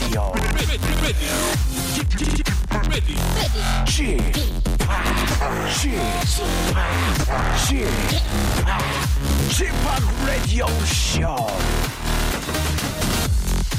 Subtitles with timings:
[0.00, 0.32] 지금부터
[2.64, 3.26] G-Park 라디오
[9.50, 11.36] G-Park 라디오 쇼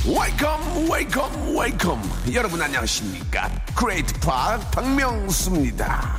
[0.06, 2.02] welcome welcome welcome
[2.34, 6.18] 여러분 안녕하십니까 Great Park 박명수입니다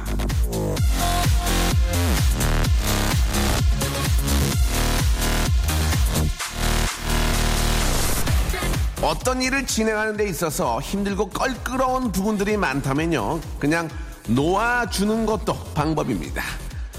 [9.02, 13.40] 어떤 일을 진행하는 데 있어서 힘들고 껄끄러운 부분들이 많다면요.
[13.58, 13.88] 그냥
[14.28, 16.42] 놓아주는 것도 방법입니다.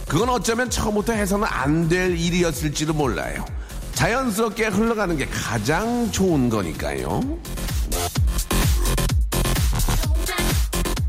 [0.08, 3.46] 그건 어쩌면 처음부터 해서는 안 될 일이었을지도 몰라요.
[3.94, 7.22] 자연스럽게 흘러가는 게 가장 좋은 거니까요.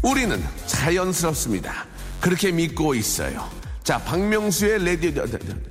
[0.03, 1.87] 우리는 자연스럽습니다.
[2.21, 3.49] 그렇게 믿고 있어요.
[3.83, 5.25] 자, 박명수의 레디오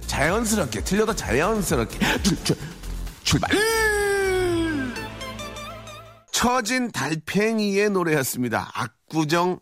[0.08, 2.58] 자연스럽게 틀려도 자연스럽게 출,
[3.24, 3.50] 출발.
[6.44, 8.70] 처진 달팽이의 노래였습니다.
[8.74, 9.62] 압구정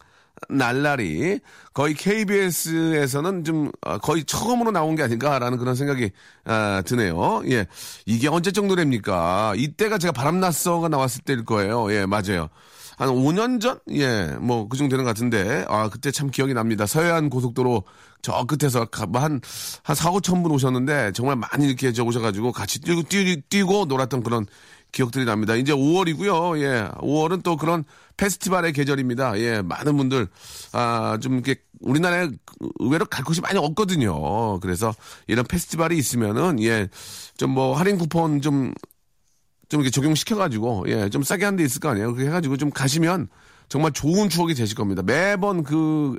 [0.50, 1.40] 날라리
[1.76, 6.10] 거의 KBS에서는 좀 어, 거의 처음으로 나온 게 아닌가라는 그런 생각이
[6.44, 7.44] 아, 드네요.
[7.52, 7.68] 예,
[8.08, 9.54] 이게 언제적 노래입니까?
[9.58, 11.94] 이때가 제가 바람났어가 나왔을 때일 거예요.
[11.94, 12.50] 예, 맞아요.
[12.98, 13.80] 한 5년 전?
[13.92, 16.86] 예, 뭐, 그 정도 되는 것 같은데, 아, 그때 참 기억이 납니다.
[16.86, 17.84] 서해안 고속도로
[18.22, 19.42] 저 끝에서 뭐 한,
[19.84, 24.22] 한 4, 5천 분 오셨는데, 정말 많이 이렇게 저 오셔가지고 같이 뛰고, 뛰고, 뛰고 놀았던
[24.22, 24.46] 그런
[24.92, 25.56] 기억들이 납니다.
[25.56, 26.60] 이제 5월이고요.
[26.62, 26.90] 예.
[27.00, 27.84] 5월은 또 그런
[28.18, 29.40] 페스티벌의 계절입니다.
[29.40, 29.62] 예.
[29.62, 30.28] 많은 분들,
[30.74, 32.30] 아, 좀 이렇게 우리나라에
[32.80, 34.60] 의외로 갈 곳이 많이 없거든요.
[34.60, 34.94] 그래서
[35.28, 36.90] 이런 페스티벌이 있으면은, 예.
[37.38, 38.74] 좀 뭐 할인 쿠폰 좀,
[39.70, 41.10] 좀 이렇게 적용시켜가지고, 예.
[41.10, 42.14] 좀 싸게 한 데 있을 거 아니에요.
[42.14, 43.28] 그렇게 해가지고 좀 가시면
[43.70, 45.02] 정말 좋은 추억이 되실 겁니다.
[45.02, 46.18] 매번 그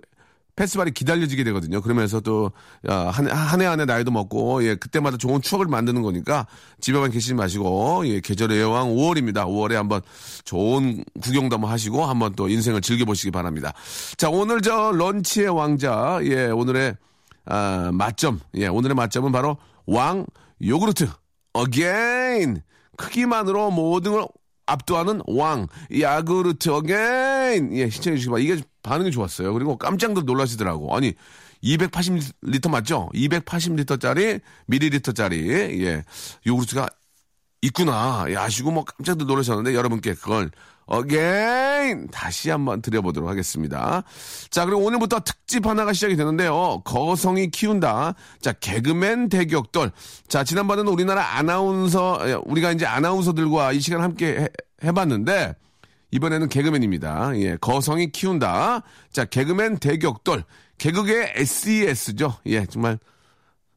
[0.57, 1.81] 페스티벌이 기다려지게 되거든요.
[1.81, 2.53] 그러면서 또,
[2.85, 6.47] 한, 한해한해 나이도 먹고, 예, 그때마다 좋은 추억을 만드는 거니까
[6.81, 9.47] 집에만 계시지 마시고, 예, 계절의 여왕 5월입니다.
[9.47, 10.03] 5월에 한번
[10.45, 13.73] 좋은 구경도 한번 하시고, 한번 또 인생을 즐겨보시기 바랍니다.
[14.17, 16.97] 자, 오늘 저 런치의 왕자, 예, 오늘의,
[17.47, 20.27] 아, 맛점, 예, 오늘의 맛점은 바로 왕
[20.63, 21.09] 요구르트,
[21.57, 22.63] again!
[22.97, 24.27] 크기만으로 모든 걸
[24.67, 25.67] 압도하는 왕
[26.01, 28.55] 요구르트 again 예 신청해 주시기 바랍니다.
[28.55, 29.53] 이게 반응이 좋았어요.
[29.53, 30.97] 그리고 깜짝들 놀라시더라고.
[30.97, 31.15] 아니
[31.63, 33.09] 280리터 맞죠?
[33.15, 36.05] 280리터짜리 미리리터짜리 예
[36.47, 36.89] 요구르트가
[37.63, 38.25] 있구나.
[38.29, 40.51] 예, 아시고 뭐 깜짝들 놀라셨는데 여러분께 그걸
[40.87, 44.03] again 다시 한번 드려보도록 하겠습니다.
[44.51, 46.81] 자 그리고 오늘부터 특집 하나가 시작이 되는데요.
[46.85, 48.15] 거성이 키운다.
[48.41, 49.93] 자 개그맨 대격돌.
[50.29, 54.49] 자 지난번에는 우리나라 아나운서 우리가 이제 아나운서들과 이 시간 함께 해,
[54.85, 55.55] 해봤는데
[56.11, 57.39] 이번에는 개그맨입니다.
[57.39, 58.83] 예 거성이 키운다.
[59.13, 60.45] 자 개그맨 대격돌.
[60.79, 62.35] 개그의 SES죠.
[62.47, 62.99] 예 정말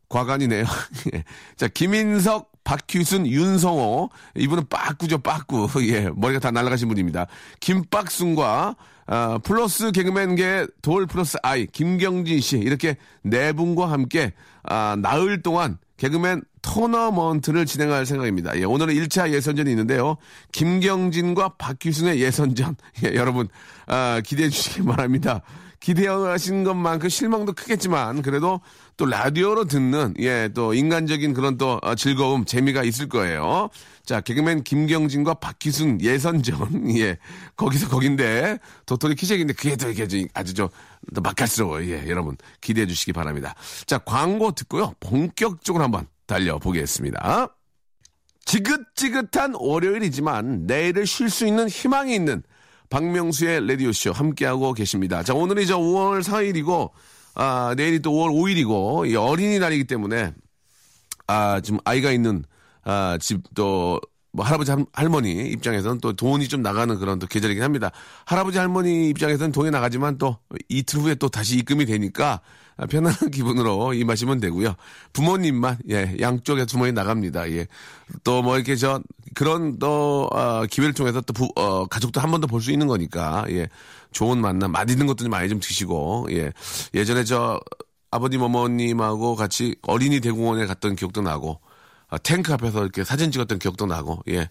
[0.09, 0.65] 과관이네요.
[1.13, 1.23] 예.
[1.55, 5.69] 자 김인석 박휘순, 윤성호, 이분은 빠꾸죠, 빠꾸.
[5.87, 7.27] 예, 머리가 다 날아가신 분입니다.
[7.61, 8.75] 김박순과,
[9.07, 14.33] 아, 플러스 개그맨계 돌 플러스 아이, 김경진 씨, 이렇게 네 분과 함께,
[14.63, 18.57] 아, 나흘 동안 개그맨 토너먼트를 진행할 생각입니다.
[18.57, 20.17] 예, 오늘은 1차 예선전이 있는데요.
[20.51, 22.75] 김경진과 박휘순의 예선전.
[23.05, 23.47] 예, 여러분,
[23.85, 25.41] 아, 기대해 주시기 바랍니다.
[25.79, 28.59] 기대하신 것만큼 실망도 크겠지만 그래도
[28.97, 33.69] 또 라디오로 듣는 예 또 인간적인 그런 또 어, 즐거움 재미가 있을 거예요.
[34.05, 37.17] 자 개그맨 김경진과 박희순 예선전 예
[37.55, 40.69] 거기서 거긴데 도토리 키재기인데 그게 더 이게 아주 저
[41.11, 41.89] 맛깔스러워요.
[41.91, 43.55] 예 여러분 기대해 주시기 바랍니다.
[43.85, 47.49] 자 광고 듣고요 본격적으로 한번 달려 보겠습니다.
[48.45, 52.43] 지긋지긋한 월요일이지만 내일을 쉴 수 있는 희망이 있는
[52.89, 55.23] 박명수의 라디오쇼 함께하고 계십니다.
[55.23, 56.91] 자, 오늘이 저 5월 4일이고,
[57.35, 60.33] 아, 내일이 또 5월 5일이고, 어린이날이기 때문에,
[61.27, 62.43] 아, 지금 아이가 있는,
[62.83, 63.99] 아, 집 또,
[64.31, 67.91] 뭐 할아버지 할머니 입장에서는 또 돈이 좀 나가는 그런 또 계절이긴 합니다.
[68.25, 70.37] 할아버지 할머니 입장에서는 돈이 나가지만 또
[70.67, 72.41] 이틀 후에 또 다시 입금이 되니까
[72.89, 74.75] 편안한 기분으로 임하시면 되고요.
[75.13, 77.49] 부모님만 예 양쪽에 주머니 나갑니다.
[77.51, 77.67] 예
[78.25, 79.01] 또 뭐 이렇게 저
[79.35, 82.87] 그런 또 어, 기회를 통해서 또 부, 어, 가족도 한 번 더 볼 수 있는
[82.87, 83.69] 거니까 예
[84.15, 86.51] 좋은 만남 맛있는 것도 좀 많이 좀 드시고 예
[86.93, 87.59] 예전에 저
[88.11, 91.59] 아버님 어머님하고 같이 어린이 대공원에 갔던 기억도 나고
[92.07, 94.47] 아, 탱크 앞에서 이렇게 사진 찍었던 기억도 나고, 예.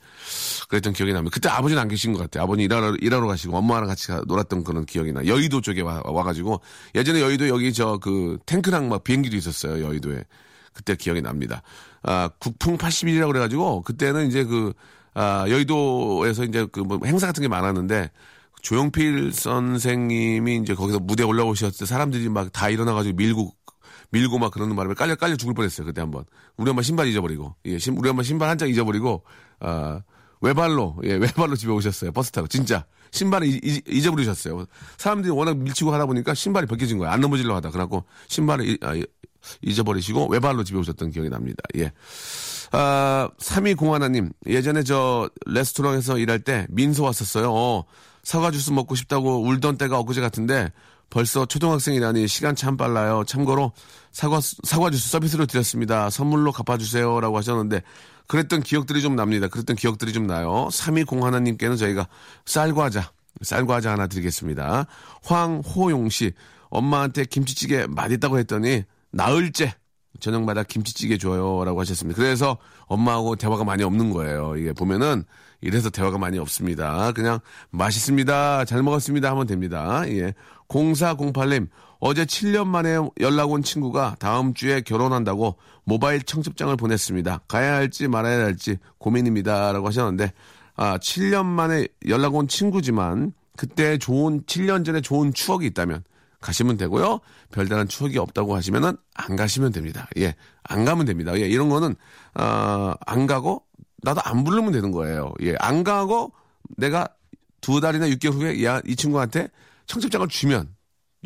[0.69, 1.33] 그랬던 기억이 납니다.
[1.33, 2.43] 그때 아버지는 안 계신 것 같아요.
[2.43, 5.25] 아버님 일하러, 일하러 가시고 엄마랑 같이 가, 놀았던 그런 기억이 나.
[5.25, 6.61] 여의도 쪽에 와, 와가지고,
[6.97, 9.85] 예전에 여의도 여기 저 그 탱크랑 막 비행기도 있었어요.
[9.87, 10.25] 여의도에.
[10.73, 11.63] 그때 기억이 납니다.
[12.03, 14.73] 아, 국풍 81이라고 그래가지고, 그때는 이제 그,
[15.15, 18.11] 아, 여의도에서 이제 그 뭐 행사 같은 게 많았는데,
[18.65, 23.53] 조용필 선생님이 이제 거기서 무대 올라오셨을 때 사람들이 막 다 일어나가지고 밀고
[24.11, 26.25] 밀고 막 그러는 바람에 깔려 깔려 죽을 뻔했어요 그때 한번
[26.57, 29.23] 우리 엄마 신발 잊어버리고 예 신, 우리 엄마 신발 한 장 잊어버리고
[29.61, 30.01] 아
[30.41, 32.13] 외발로, 예, 외발로 집에 오셨어요.
[32.13, 32.47] 버스 타고.
[32.49, 32.85] 진짜.
[33.13, 34.67] 신발을 이, 잊어버리셨어요.
[34.99, 37.11] 사람들이 워낙 밀치고 하다 보니까 신발이 벗겨진 거예요.
[37.11, 37.71] 안 넘어질러 하다.
[37.71, 38.93] 그래갖고 신발을 이, 아,
[39.63, 41.63] 잊어버리시고 외발로 집에 오셨던 기억이 납니다.
[41.79, 41.93] 예.
[42.73, 44.33] 아, 3201님.
[44.47, 47.51] 예전에 저 레스토랑에서 일할 때 민소 왔었어요.
[47.51, 47.85] 어,
[48.25, 50.73] 사과 주스 먹고 싶다고 울던 때가 엊그제 같은데
[51.11, 53.25] 벌써 초등학생이라니 시간 참 빨라요.
[53.25, 53.73] 참고로
[54.11, 56.11] 사과, 사과 주스 서비스로 드렸습니다.
[56.11, 57.21] 선물로 갚아주세요.
[57.21, 57.83] 라고 하셨는데
[58.27, 59.47] 그랬던 기억들이 좀 납니다.
[59.49, 60.69] 그랬던 기억들이 좀 나요.
[60.73, 62.09] 3201님께는 저희가
[62.47, 63.13] 쌀과자,
[63.43, 64.87] 쌀과자 하나 드리겠습니다.
[65.23, 66.33] 황호용 씨,
[66.71, 68.83] 엄마한테 김치찌개 맛있다고 했더니
[69.13, 69.75] 나흘째
[70.21, 71.65] 저녁마다 김치찌개 줘요.
[71.65, 72.17] 라고 하셨습니다.
[72.17, 72.57] 그래서
[72.87, 74.57] 엄마하고 대화가 많이 없는 거예요.
[74.57, 75.25] 이게 보면은
[75.65, 77.11] 이래서 대화가 많이 없습니다.
[77.13, 77.41] 그냥
[77.71, 78.67] 맛있습니다.
[78.67, 79.31] 잘 먹었습니다.
[79.31, 80.03] 하면 됩니다.
[80.09, 80.35] 예.
[80.69, 81.69] 0408님,
[82.01, 87.41] 어제 7년 만에 연락 온 친구가 다음 주에 결혼한다고 모바일 청첩장을 보냈습니다.
[87.49, 89.73] 가야 할지 말아야 할지 고민입니다.
[89.73, 90.33] 라고 하셨는데,
[90.77, 96.05] 아, 7년 만에 연락 온 친구지만, 그때 좋은, 7년 전에 좋은 추억이 있다면,
[96.41, 97.21] 가시면 되고요.
[97.53, 100.09] 별다른 추억이 없다고 하시면은 안 가시면 됩니다.
[100.19, 101.33] 예, 안 가면 됩니다.
[101.39, 101.95] 예, 이런 거는
[102.35, 103.65] 어, 안 가고
[104.05, 105.33] 나도 안 부르면 되는 거예요.
[105.41, 106.33] 예, 안 가고
[106.77, 107.09] 내가
[107.61, 109.49] 두 달이나 6개월 후에 야, 이 친구한테
[109.87, 110.69] 청첩장을 주면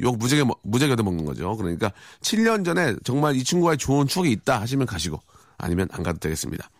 [0.01, 1.57] 욕 무지하게, 무지하게 얻어먹는 거죠.
[1.57, 5.21] 그러니까 7년 전에 정말 이 친구와의 좋은 추억이 있다 하시면 가시고
[5.59, 6.71] 아니면 안 가도 되겠습니다.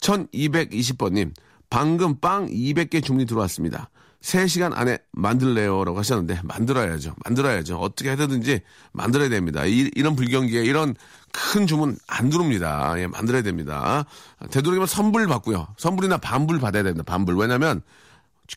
[0.00, 1.32] 1220번님,
[1.68, 3.90] 방금 빵 200개 주문이 들어왔습니다.
[4.22, 5.84] 3시간 안에 만들래요?
[5.84, 7.14] 라고 하셨는데, 만들어야죠.
[7.24, 7.76] 만들어야죠.
[7.76, 8.60] 어떻게 해서든지
[8.92, 9.64] 만들어야 됩니다.
[9.64, 10.94] 이, 런 불경기에 이런
[11.32, 12.94] 큰 주문 안 들어옵니다.
[12.98, 14.04] 예, 만들어야 됩니다.
[14.50, 15.66] 되도록이면 선불 받고요.
[15.76, 17.02] 선불이나 반불 받아야 됩니다.
[17.04, 17.36] 반불.
[17.36, 17.82] 왜냐면,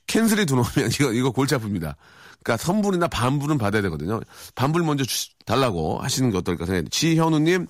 [0.08, 1.96] 캔슬이 들어오면 이거, 이거 골치 아픕니다.
[2.44, 4.22] 그러니까 선불이나 반불은 받아야 되거든요.
[4.54, 6.90] 반불 먼저 주, 달라고 하시는 게 어떨까 생각해요.
[6.90, 7.66] 지현우님,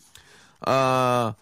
[0.65, 1.33] 아,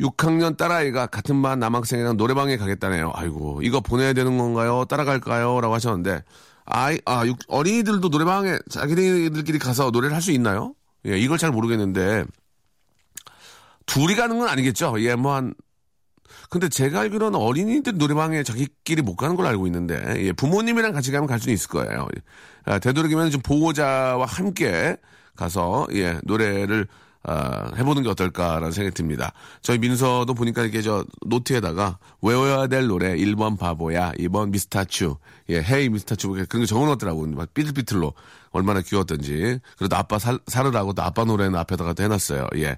[0.00, 3.12] 6학년 딸아이가 같은 반 남학생이랑 노래방에 가겠다네요.
[3.14, 4.84] 아이고, 이거 보내야 되는 건가요?
[4.88, 5.60] 따라갈까요?
[5.60, 6.22] 라고 하셨는데,
[6.64, 10.74] 아이, 아, 어린이들도 노래방에 자기들끼리 가서 노래를 할 수 있나요?
[11.06, 12.24] 예, 이걸 잘 모르겠는데,
[13.86, 14.94] 둘이 가는 건 아니겠죠?
[15.00, 15.54] 예, 뭐 한,
[16.50, 21.26] 근데 제가 알기로는 어린이들 노래방에 자기끼리 못 가는 걸 알고 있는데, 예, 부모님이랑 같이 가면
[21.28, 22.08] 갈 수는 있을 거예요.
[22.64, 24.96] 아, 되도록이면 좀 보호자와 함께
[25.36, 26.88] 가서, 예, 노래를
[27.26, 29.32] 어, 해보는 게 어떨까라는 생각이 듭니다.
[29.62, 35.16] 저희 민서도 보니까 이렇게 저 노트에다가 외워야 될 노래 1번 바보야, 2번 미스타츄,
[35.48, 37.30] 예, 헤이 미스타츄 그런 거 적어놓더라고요.
[37.32, 38.12] 막 삐뚤삐뚤로
[38.50, 39.58] 얼마나 귀여웠던지.
[39.78, 42.46] 그래도 아빠 살, 살으라고 또 아빠 노래는 앞에다가 또 해놨어요.
[42.56, 42.76] 예.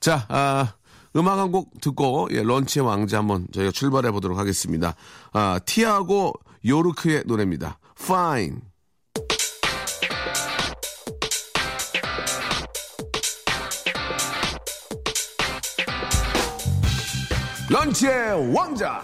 [0.00, 0.74] 자, 아,
[1.16, 4.94] 음악 한 곡 듣고 예, 런치의 왕자 한번 저희가 출발해 보도록 하겠습니다.
[5.32, 6.34] 아, 티아고
[6.64, 7.78] 요르크의 노래입니다.
[8.00, 8.58] Fine.
[17.70, 19.02] 런치의 왕자.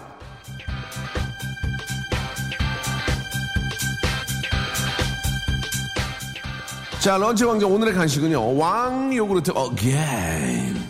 [6.99, 8.57] 자, 런치 왕자 오늘의 간식은요.
[8.57, 10.83] 왕 요구르트 again.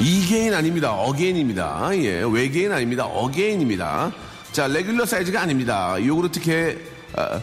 [0.00, 0.92] 외계인 아닙니다.
[0.92, 1.90] again입니다.
[1.98, 3.04] 예, 외계인 아닙니다.
[3.04, 4.10] again입니다.
[4.50, 6.04] 자, regular 사이즈가 아닙니다.
[6.04, 6.78] 요구르트 게
[7.16, 7.40] 어,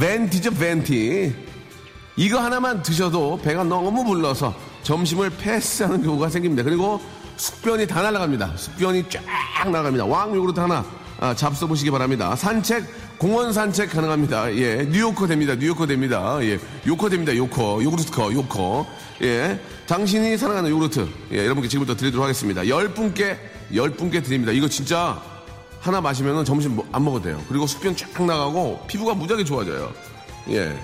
[0.00, 1.34] venti죠, venti.
[2.16, 6.62] 이거 하나만 드셔도 배가 너무 불러서 점심을 패스하는 경우가 생깁니다.
[6.62, 6.98] 그리고
[7.36, 8.56] 숙변이 다 날아갑니다.
[8.56, 10.06] 숙변이 쫙 나갑니다.
[10.06, 10.82] 왕 요구르트 하나
[11.20, 12.34] 아, 잡숴 보시기 바랍니다.
[12.34, 14.54] 산책, 공원 산책 가능합니다.
[14.54, 15.56] 예, 뉴요커 됩니다.
[15.56, 16.38] 뉴요커 됩니다.
[16.40, 17.36] 예, 요커 됩니다.
[17.36, 18.86] 요커, 요구르트 커, 요커.
[19.24, 21.06] 예, 당신이 사랑하는 요구르트.
[21.32, 22.66] 예, 여러분께 지금부터 드리도록 하겠습니다.
[22.66, 23.38] 열 분께,
[23.74, 24.52] 열 분께 드립니다.
[24.52, 25.20] 이거 진짜
[25.80, 27.44] 하나 마시면 점심 뭐, 안 먹어도 돼요.
[27.48, 29.92] 그리고 숙변 쫙 나가고 피부가 무지하게 좋아져요.
[30.48, 30.74] 예.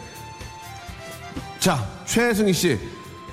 [1.58, 2.78] 자, 최승희 씨.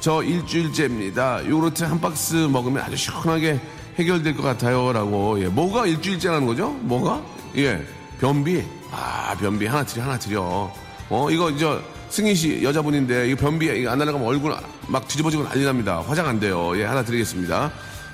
[0.01, 1.47] 저 일주일째입니다.
[1.47, 3.59] 요구르트 한 박스 먹으면 아주 시원하게
[3.99, 4.91] 해결될 것 같아요.
[4.91, 5.39] 라고.
[5.39, 5.47] 예.
[5.47, 6.71] 뭐가 일주일째라는 거죠?
[6.71, 7.23] 뭐가?
[7.57, 7.85] 예.
[8.19, 8.63] 변비.
[8.91, 9.67] 아, 변비.
[9.67, 10.73] 하나 드려, 하나 드려.
[11.07, 11.79] 어, 이거, 저,
[12.09, 14.55] 승희 씨, 여자분인데, 이거 변비 이거 안 날아가면 얼굴
[14.87, 16.01] 막 뒤집어지고 난리 납니다.
[16.01, 16.75] 화장 안 돼요.
[16.77, 17.71] 예, 하나 드리겠습니다.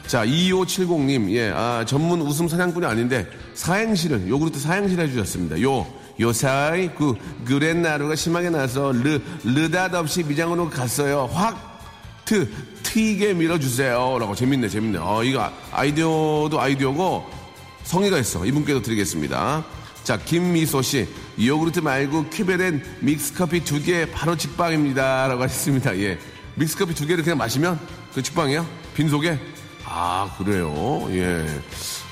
[0.07, 5.61] 자, 2570님, 예, 아, 전문 웃음 사냥꾼이 아닌데, 사행시를, 요구르트 사행시를 해 주셨습니다.
[5.61, 5.87] 요,
[6.19, 7.13] 요사이, 그,
[7.45, 11.29] 그랜나루가 심하게 나서, 르, 르닷없이 미장으로 갔어요.
[11.31, 11.66] 확,
[12.27, 12.49] 트,
[12.83, 14.17] 트이게 밀어주세요.
[14.19, 14.97] 라고 재밌네, 재밌네.
[15.01, 17.25] 어, 이거 아이디어도 아이디어고
[17.85, 18.45] 성의가 있어.
[18.45, 19.63] 이분께도 드리겠습니다.
[20.03, 21.07] 자, 김미소 씨.
[21.41, 25.27] 요구르트 말고 큐베렌 믹스커피 두 개 바로 직방입니다.
[25.29, 25.97] 라고 하셨습니다.
[25.99, 26.19] 예.
[26.55, 27.79] 믹스커피 두 개를 그냥 마시면
[28.13, 28.65] 그 직방이야?
[28.93, 29.39] 빈속에?
[29.85, 31.07] 아, 그래요.
[31.11, 31.45] 예.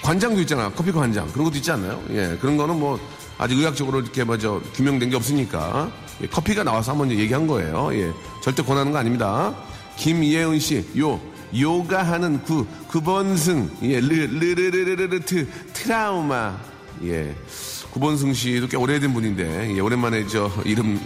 [0.02, 0.72] 관장도 있잖아.
[0.72, 1.28] 커피 관장.
[1.34, 2.02] 그런 것도 있지 않나요?
[2.12, 2.38] 예.
[2.40, 2.98] 그런 거는 뭐
[3.38, 5.92] 아직 의학적으로 이렇게 먼저 규명된 게 없으니까
[6.22, 6.28] 예.
[6.28, 7.90] 커피가 나와서 한번 얘기한 거예요.
[7.94, 8.14] 예.
[8.42, 9.54] 절대 권하는 거 아닙니다.
[9.98, 11.20] 김예은 씨, 요
[11.58, 16.58] 요가하는 구, 구본승, 예, 르, 르르르르르, 트, 트라우마,
[17.04, 17.36] 예.
[17.92, 21.00] 구본승 씨도 꽤 오래된 분인데, 예, 오랜만에 저 이름,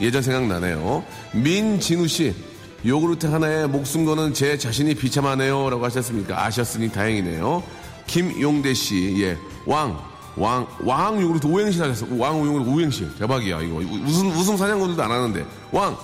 [0.00, 1.04] 예전 생각나네요.
[1.32, 2.34] 민진우 씨,
[2.84, 5.70] 요구르트 하나에 목숨 거는 제 자신이 비참하네요.
[5.70, 6.44] 라고 하셨습니까?
[6.44, 7.62] 아셨으니 다행이네요.
[8.06, 9.98] 김용대 씨, 예, 왕,
[10.36, 12.06] 왕, 왕 요구르트 오행시 하셨어.
[12.12, 13.06] 왕 요구르트 오행시.
[13.18, 13.76] 대박이야, 이거.
[13.76, 15.44] 웃음, 웃음 사냥꾼들도 안 하는데.
[15.72, 15.96] 왕,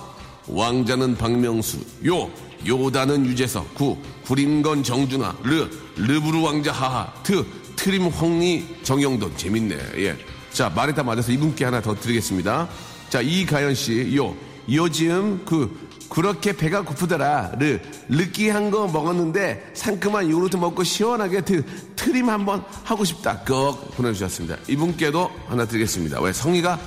[0.47, 2.29] 왕자는 박명수, 요,
[2.65, 9.37] 요다는 유재석, 구, 구림건 정준하, 르, 르브루 왕자 하하, 트, 트림 홍리 정형돈.
[9.37, 9.77] 재밌네.
[9.97, 10.17] 예.
[10.51, 12.67] 자, 말이 다 맞아서 이분께 하나 더 드리겠습니다.
[13.09, 14.35] 자, 이가연 씨, 요,
[14.71, 17.53] 요즘 그, 그렇게 배가 고프더라.
[17.59, 23.39] 르, 느끼한 거 먹었는데 상큼한 요구르트 먹고 시원하게 트, 트림 한번 하고 싶다.
[23.39, 24.57] 꺽 보내주셨습니다.
[24.67, 26.21] 이분께도 하나 드리겠습니다.
[26.21, 26.79] 왜 성의가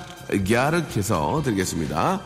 [0.48, 2.22] 갸륵해서 드리겠습니다.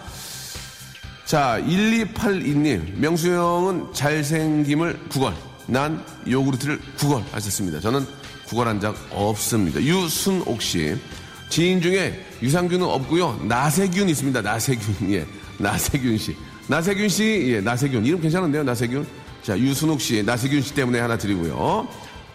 [1.33, 5.33] 자, 1282님, 명수 형은 잘생김을 구걸,
[5.67, 7.81] 난 요구르트를 구걸 하셨습니다.
[7.81, 8.05] 저는
[8.45, 9.81] 구걸한 적 없습니다.
[9.81, 10.95] 유순옥 씨,
[11.49, 13.41] 지인 중에 유산균은 없고요.
[13.49, 14.43] 나세균 있습니다.
[14.43, 15.25] 나세균, 예,
[15.57, 16.37] 나세균 씨.
[16.67, 18.05] 나세균 씨, 예, 나세균.
[18.05, 19.07] 이름 괜찮은데요, 나세균?
[19.43, 21.89] 자, 유순옥 씨, 나세균 씨 때문에 하나 드리고요.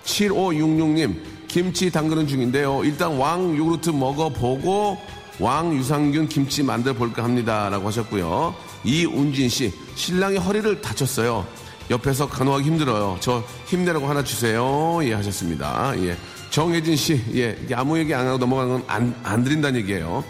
[0.05, 2.83] 7566님, 김치 담그는 중인데요.
[2.83, 4.97] 일단 왕 요구르트 먹어보고
[5.39, 7.69] 왕 유산균 김치 만들어 볼까 합니다.
[7.69, 8.55] 라고 하셨고요.
[8.83, 11.45] 이운진 씨, 신랑이 허리를 다쳤어요.
[11.89, 13.17] 옆에서 간호하기 힘들어요.
[13.19, 14.99] 저 힘내라고 하나 주세요.
[15.03, 15.93] 예, 하셨습니다.
[15.99, 16.17] 예.
[16.49, 20.23] 정혜진 씨, 예, 아무 얘기 안 하고 넘어가는 건 안, 안 드린다는 얘기예요.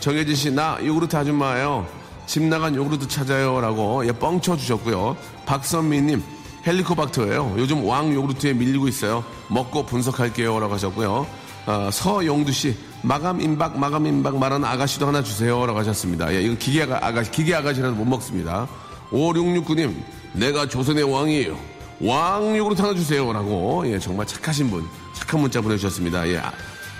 [0.00, 1.86] 정혜진 씨, 나 요구르트 아줌마예요.
[2.26, 3.60] 집 나간 요구르트 찾아요.
[3.60, 5.16] 라고, 예, 뻥쳐 주셨고요.
[5.46, 6.22] 박선미님,
[6.66, 7.54] 헬리코박터예요.
[7.58, 9.24] 요즘 왕 요구르트에 밀리고 있어요.
[9.48, 10.58] 먹고 분석할게요.
[10.58, 11.26] 라고 하셨고요.
[11.66, 15.66] 어, 서용두 씨, 마감 임박, 마감 임박 말하는 아가씨도 하나 주세요.
[15.66, 16.34] 라고 하셨습니다.
[16.34, 18.66] 예, 이거 기계 아가, 기계 아가씨라도 못 먹습니다.
[19.10, 19.94] 5669님,
[20.32, 21.58] 내가 조선의 왕이에요.
[22.00, 23.30] 왕 요구르트 하나 주세요.
[23.30, 26.26] 라고, 예, 정말 착하신 분, 착한 문자 보내주셨습니다.
[26.28, 26.40] 예,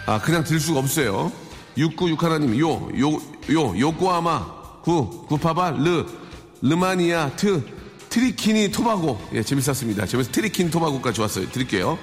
[0.07, 1.33] 아, 그냥 들 수가 없어요.
[1.79, 3.21] 6961님, 요, 요,
[3.51, 4.47] 요, 요코하마,
[4.83, 6.07] 구, 구파바, 르,
[6.61, 7.65] 르마니아, 트,
[8.11, 9.19] 트리니다드 토바고.
[9.33, 10.07] 예, 재밌었습니다.
[10.07, 10.31] 재밌어.
[10.31, 11.51] 트리킨 토바고까지 왔어요.
[11.51, 11.99] 드릴게요.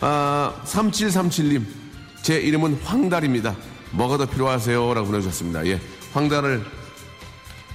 [0.00, 1.89] 아, 3737님.
[2.22, 3.54] 제 이름은 황달입니다.
[3.92, 4.94] 뭐가 더 필요하세요?
[4.94, 5.66] 라고 보내주셨습니다.
[5.66, 5.80] 예.
[6.12, 6.64] 황달을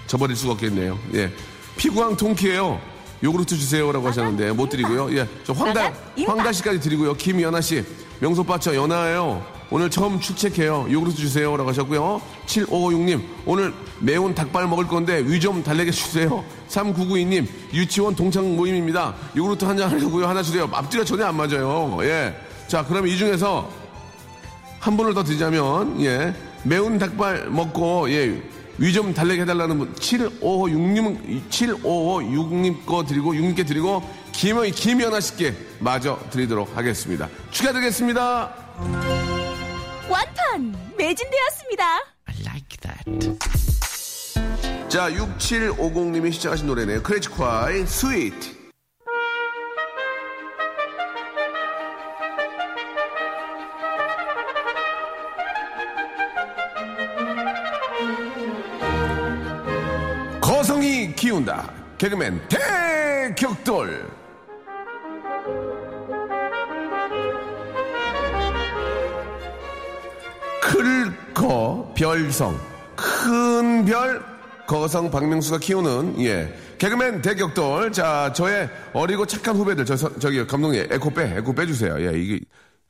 [0.08, 0.98] 저버릴 수가 없겠네요.
[1.16, 1.32] 예.
[1.78, 2.80] 피구왕 통키예요
[3.24, 3.92] 요구르트 주세요.
[3.92, 5.16] 라고 하셨는데 못 드리고요.
[5.18, 5.28] 예.
[5.44, 5.94] 저 황달,
[6.28, 7.16] 황달 씨까지 드리고요.
[7.16, 7.84] 김연아 씨.
[8.20, 9.44] 명소빠처 연아예요.
[9.72, 10.88] 오늘 처음 출첵해요.
[10.92, 11.58] 요구르트 주세요.
[11.58, 12.22] 라고 하셨고요.
[12.46, 16.46] 7556님, 오늘 매운 닭발 먹을 건데 위 좀 달래게 주세요.
[16.70, 19.16] 3992님, 유치원 동창 모임입니다.
[19.36, 20.28] 요구르트 한 잔 하려고요.
[20.28, 20.70] 하나 주세요.
[20.72, 21.98] 앞뒤가 전혀 안 맞아요.
[22.04, 22.34] 예.
[22.68, 23.68] 자, 그럼 이 중에서
[24.86, 26.36] 한 분을 더 드리자면, 예.
[26.64, 28.40] 매운 닭발 먹고, 예.
[28.78, 36.20] 위 좀 달래게 해달라는 분, 7556님, 7556님 거 드리고, 6님께 드리고, 김, 김연아 씨께 마저
[36.30, 37.28] 드리도록 하겠습니다.
[37.50, 38.54] 축하드리겠습니다.
[40.08, 41.84] 완판 매진되었습니다.
[42.28, 43.38] I like that.
[44.88, 47.02] 자, 6750님이 시작하신 노래네요.
[47.02, 48.32] 크래치콰이, 스위
[62.06, 64.06] 개그맨 대격돌.
[70.62, 72.60] 클거 별성.
[72.96, 74.24] 큰 별
[74.68, 76.54] 거성 박명수가 키우는 예.
[76.78, 77.92] 개그맨 대격돌.
[77.92, 79.86] 자 저의 어리고 착한 후배들.
[79.86, 82.02] 저 서- 저기 감독님 에코 빼 에코 빼주세요.
[82.02, 82.40] 예 이게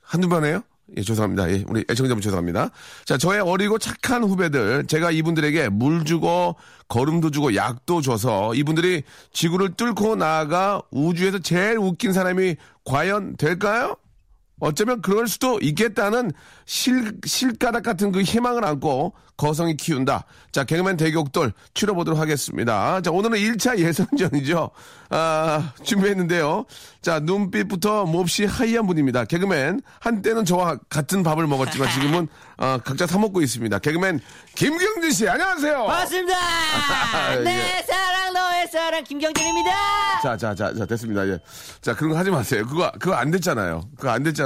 [0.02, 0.62] 한두 번에요
[0.96, 1.50] 예 죄송합니다.
[1.50, 2.70] 예 우리 애청자분 죄송합니다.
[3.04, 4.86] 자 저의 어리고 착한 후배들.
[4.86, 6.56] 제가 이분들에게 물 주고
[6.88, 9.02] 걸음도 주고 약도 줘서 이분들이
[9.32, 13.96] 지구를 뚫고 나아가 우주에서 제일 웃긴 사람이 과연 될까요?
[14.60, 16.32] 어쩌면 그럴 수도 있겠다는
[16.64, 20.24] 실, 실가닥 같은 그 희망을 안고 거성이 키운다.
[20.50, 23.02] 자, 개그맨 대격돌 치러보도록 하겠습니다.
[23.02, 24.70] 자, 오늘은 1차 예선전이죠.
[25.10, 26.64] 아, 준비했는데요.
[27.02, 29.24] 자, 눈빛부터 몹시 하이한 분입니다.
[29.26, 33.78] 개그맨, 한때는 저와 같은 밥을 먹었지만 지금은 아, 각자 사먹고 있습니다.
[33.80, 34.20] 개그맨
[34.54, 35.84] 김경진 씨, 안녕하세요.
[35.84, 36.34] 반갑습니다.
[37.36, 37.40] 예.
[37.42, 39.70] 내 사랑 너의 사랑 김경진입니다.
[40.22, 41.28] 자, 자, 자, 자, 됐습니다.
[41.28, 41.38] 예.
[41.82, 42.64] 자, 그런 거 하지 마세요.
[42.66, 43.82] 그거, 그거 안 됐잖아요.
[43.96, 44.45] 그거 안 됐잖아요.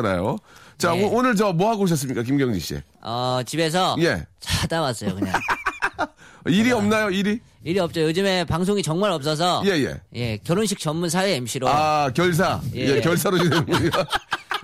[0.79, 1.05] 자, 네.
[1.05, 2.81] 오, 오늘 저 뭐 하고 오셨습니까, 김경진 씨?
[3.03, 4.25] 어 집에서 예.
[4.41, 5.35] 자다 왔어요 그냥.
[6.49, 7.39] 일이 없나요, 일이?
[7.65, 8.01] 일이 없죠.
[8.01, 10.01] 요즘에 방송이 정말 없어서 예, 예.
[10.15, 12.61] 예, 결혼식 전문 사회 MC로 아, 결사.
[12.75, 13.01] 예, 예.
[13.03, 13.91] 결사로 지내는군요.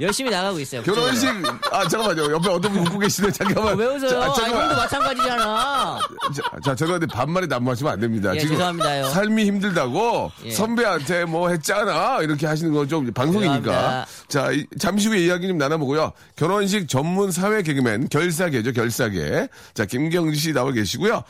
[0.00, 0.82] 열심히 나가고 있어요.
[0.82, 1.28] 결혼식,
[1.72, 2.30] 아, 잠깐만요.
[2.32, 3.30] 옆에 어떤 분 웃고 계시네.
[3.32, 3.76] 잠깐만.
[3.78, 4.08] 왜 웃어요?
[4.10, 4.62] 자, 아, 잠깐만.
[4.68, 5.98] 형도 마찬가지잖아.
[6.34, 8.34] 자, 자, 죄송한데 반말이 난무하시면 안 됩니다.
[8.34, 9.06] 예, 지금 죄송합니다요.
[9.08, 10.50] 삶이 힘들다고 예.
[10.50, 12.18] 선배한테 뭐 했잖아.
[12.22, 13.58] 이렇게 하시는 건 좀 방송이니까.
[13.62, 14.06] 죄송합니다.
[14.28, 16.12] 자, 이- 잠시 후에 이야기 좀 나눠보고요.
[16.36, 19.48] 결혼식 전문 사회 개그맨 결사계죠, 결사계.
[19.74, 21.22] 자, 김경지 씨 나와 계시고요.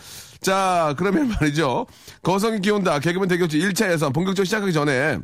[0.43, 1.87] 자, 그러면 말이죠.
[2.23, 2.99] 거성이 기온다.
[2.99, 5.19] 개그맨 대결지 1차 예선 본격적으로 시작하기 전에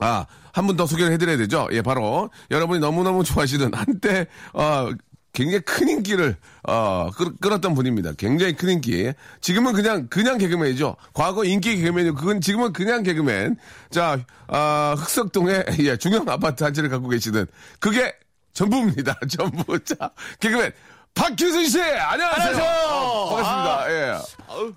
[0.00, 1.68] 아, 한 분 더 소개를 해드려야 되죠.
[1.72, 4.90] 예, 바로 여러분이 너무너무 좋아하시는 한때, 어,
[5.32, 8.12] 굉장히 큰 인기를, 어, 끌, 끌었던 분입니다.
[8.16, 9.12] 굉장히 큰 인기.
[9.42, 10.96] 지금은 그냥, 그냥 개그맨이죠.
[11.12, 13.56] 과거 인기 개그맨이고, 그건 지금은 그냥 개그맨.
[13.90, 17.46] 자, 아, 흑석동에, 예, 중형 아파트 한 채를 갖고 계시는,
[17.80, 18.14] 그게
[18.54, 19.18] 전부입니다.
[19.28, 19.78] 전부.
[19.84, 20.10] 자,
[20.40, 20.72] 개그맨.
[21.16, 21.80] 박규순 씨!
[21.80, 22.62] 안녕하세요!
[22.62, 23.90] 어, 반갑습니다.
[23.90, 24.18] 예.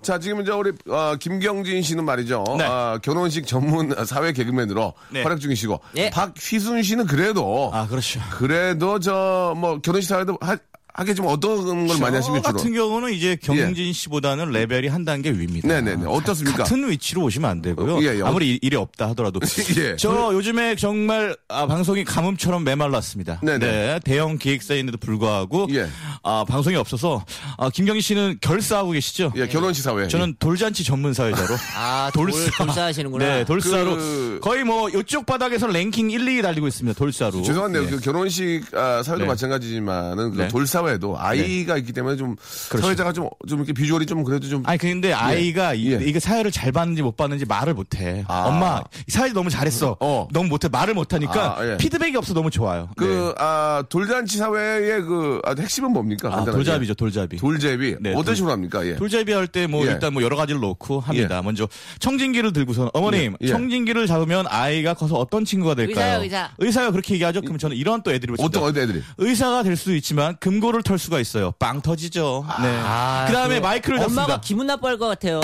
[0.02, 2.44] 자, 지금 이제 우리, 어, 김경진 씨는 말이죠.
[2.56, 2.64] 네.
[2.64, 5.22] 아, 결혼식 전문 사회 개그맨으로 네.
[5.22, 5.80] 활약 중이시고.
[5.96, 6.10] 예.
[6.10, 7.70] 박휘순 씨는 그래도.
[7.74, 8.20] 아, 그렇죠.
[8.30, 10.56] 그래도 저, 뭐, 결혼식 사회도 하,
[10.94, 12.42] 하겠지만 어떤 걸 많이 저 주로?
[12.42, 15.68] 같은 경우는 이제 경진 씨보다는 레벨이 한 단계 위입니다.
[15.68, 16.04] 네네네.
[16.06, 16.64] 어떻습니까?
[16.64, 17.96] 같은 위치로 오시면 안 되고요.
[17.96, 18.22] 어, 예, 예.
[18.22, 19.40] 아무리 일- 일이 없다 하더라도.
[19.78, 19.96] 예.
[19.96, 23.40] 저 요즘에 정말 아, 방송이 가뭄처럼 메말랐습니다.
[23.42, 23.58] 네네.
[23.58, 25.88] 네, 대형 기획사인데도 불구하고 예.
[26.22, 27.24] 아, 방송이 없어서
[27.56, 29.32] 아, 김경희 씨는 결사하고 계시죠?
[29.36, 30.08] 예, 결혼식 사회.
[30.08, 31.54] 저는 돌잔치 전문 사회자로.
[31.76, 32.64] 아, 돌, 돌사.
[32.64, 33.24] 돌사 하시는구나.
[33.24, 36.98] 네, 돌사로 그- 거의 뭐 이쪽 바닥에서 랭킹 1, 2위 달리고 있습니다.
[36.98, 37.42] 돌사로.
[37.42, 37.84] 죄송한데요.
[37.84, 37.90] 네.
[37.90, 39.28] 그 결혼식 아, 사회도 네.
[39.28, 40.48] 마찬가지지만은 그 네.
[40.48, 42.36] 돌사 회도 아이가 있기 때문에 좀
[42.68, 42.86] 그렇죠.
[42.86, 45.98] 사회자가 좀, 좀 이렇게 비주얼이 좀 그래도 좀 아니 근데 아이가 이, 예.
[46.02, 48.24] 이게 사회를 잘 받는지 못 받는지 말을 못 해.
[48.28, 48.44] 아.
[48.46, 49.96] 엄마 사회 너무 잘했어.
[50.00, 50.28] 어.
[50.32, 51.76] 너무 못해 말을 못 하니까 아, 예.
[51.76, 52.88] 피드백이 없어 너무 좋아요.
[52.96, 53.34] 그, 네.
[53.38, 56.28] 아, 돌잔치 사회의 그, 아, 핵심은 뭡니까?
[56.28, 56.56] 아, 간단하게.
[56.56, 57.36] 돌잡이죠 돌잡이.
[57.36, 57.96] 돌제비.
[58.00, 58.86] 네, 어떤 돌- 식으로 합니까?
[58.86, 58.96] 예.
[58.96, 59.92] 돌잡이 할 때뭐 예.
[59.92, 61.42] 일단 뭐 여러 가지를 놓고 합니다.
[61.42, 61.68] 먼저
[61.98, 63.48] 청진기를 들고서 어머님 예, 예.
[63.50, 66.20] 청진기를 잡으면 아이가 커서 어떤 친구가 될까요?
[66.22, 66.80] 의사요, 의사.
[66.80, 67.42] 가 그렇게 얘기하죠.
[67.42, 69.02] 그럼 저는 이런 또 애드립을 어떤, 애들이?
[69.18, 71.52] 의사가 될 수도 있지만 금고 를 털 수가 있어요.
[71.58, 72.44] 빵 터지죠.
[72.62, 72.80] 네.
[72.84, 74.40] 아, 그다음에 그 마이크를 엄마가 잡습니다.
[74.40, 75.40] 기분 나빠할 것 같아요.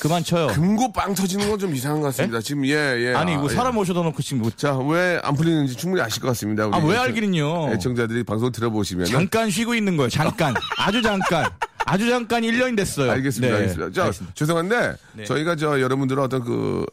[0.00, 0.48] 그만 쳐요.
[0.48, 2.40] 금고 빵 터지는 건 좀 이상한 것 같습니다.
[2.40, 3.14] 지금, 예, 예.
[3.14, 3.54] 아니 아, 뭐 예.
[3.54, 6.64] 사람 모셔다 놓고 지금 뭐 자, 왜 안 풀리는지 충분히 아실 것 같습니다.
[6.70, 7.72] 아, 왜 알기는요?
[7.72, 9.06] 애청자들이 방송 들어보시면.
[9.06, 10.10] 잠깐 쉬고 있는 거예요.
[10.10, 10.54] 잠깐.
[10.78, 11.48] 아주 잠깐.
[11.86, 13.10] 아주 잠깐 1년이 됐어요.
[13.12, 13.54] 알겠습니다.
[13.54, 13.92] 네, 알겠습니다.
[13.94, 14.34] 자, 알겠습니다.
[14.34, 15.24] 죄송한데, 네.
[15.24, 16.84] 저희가 저 여러분들은 어떤 그,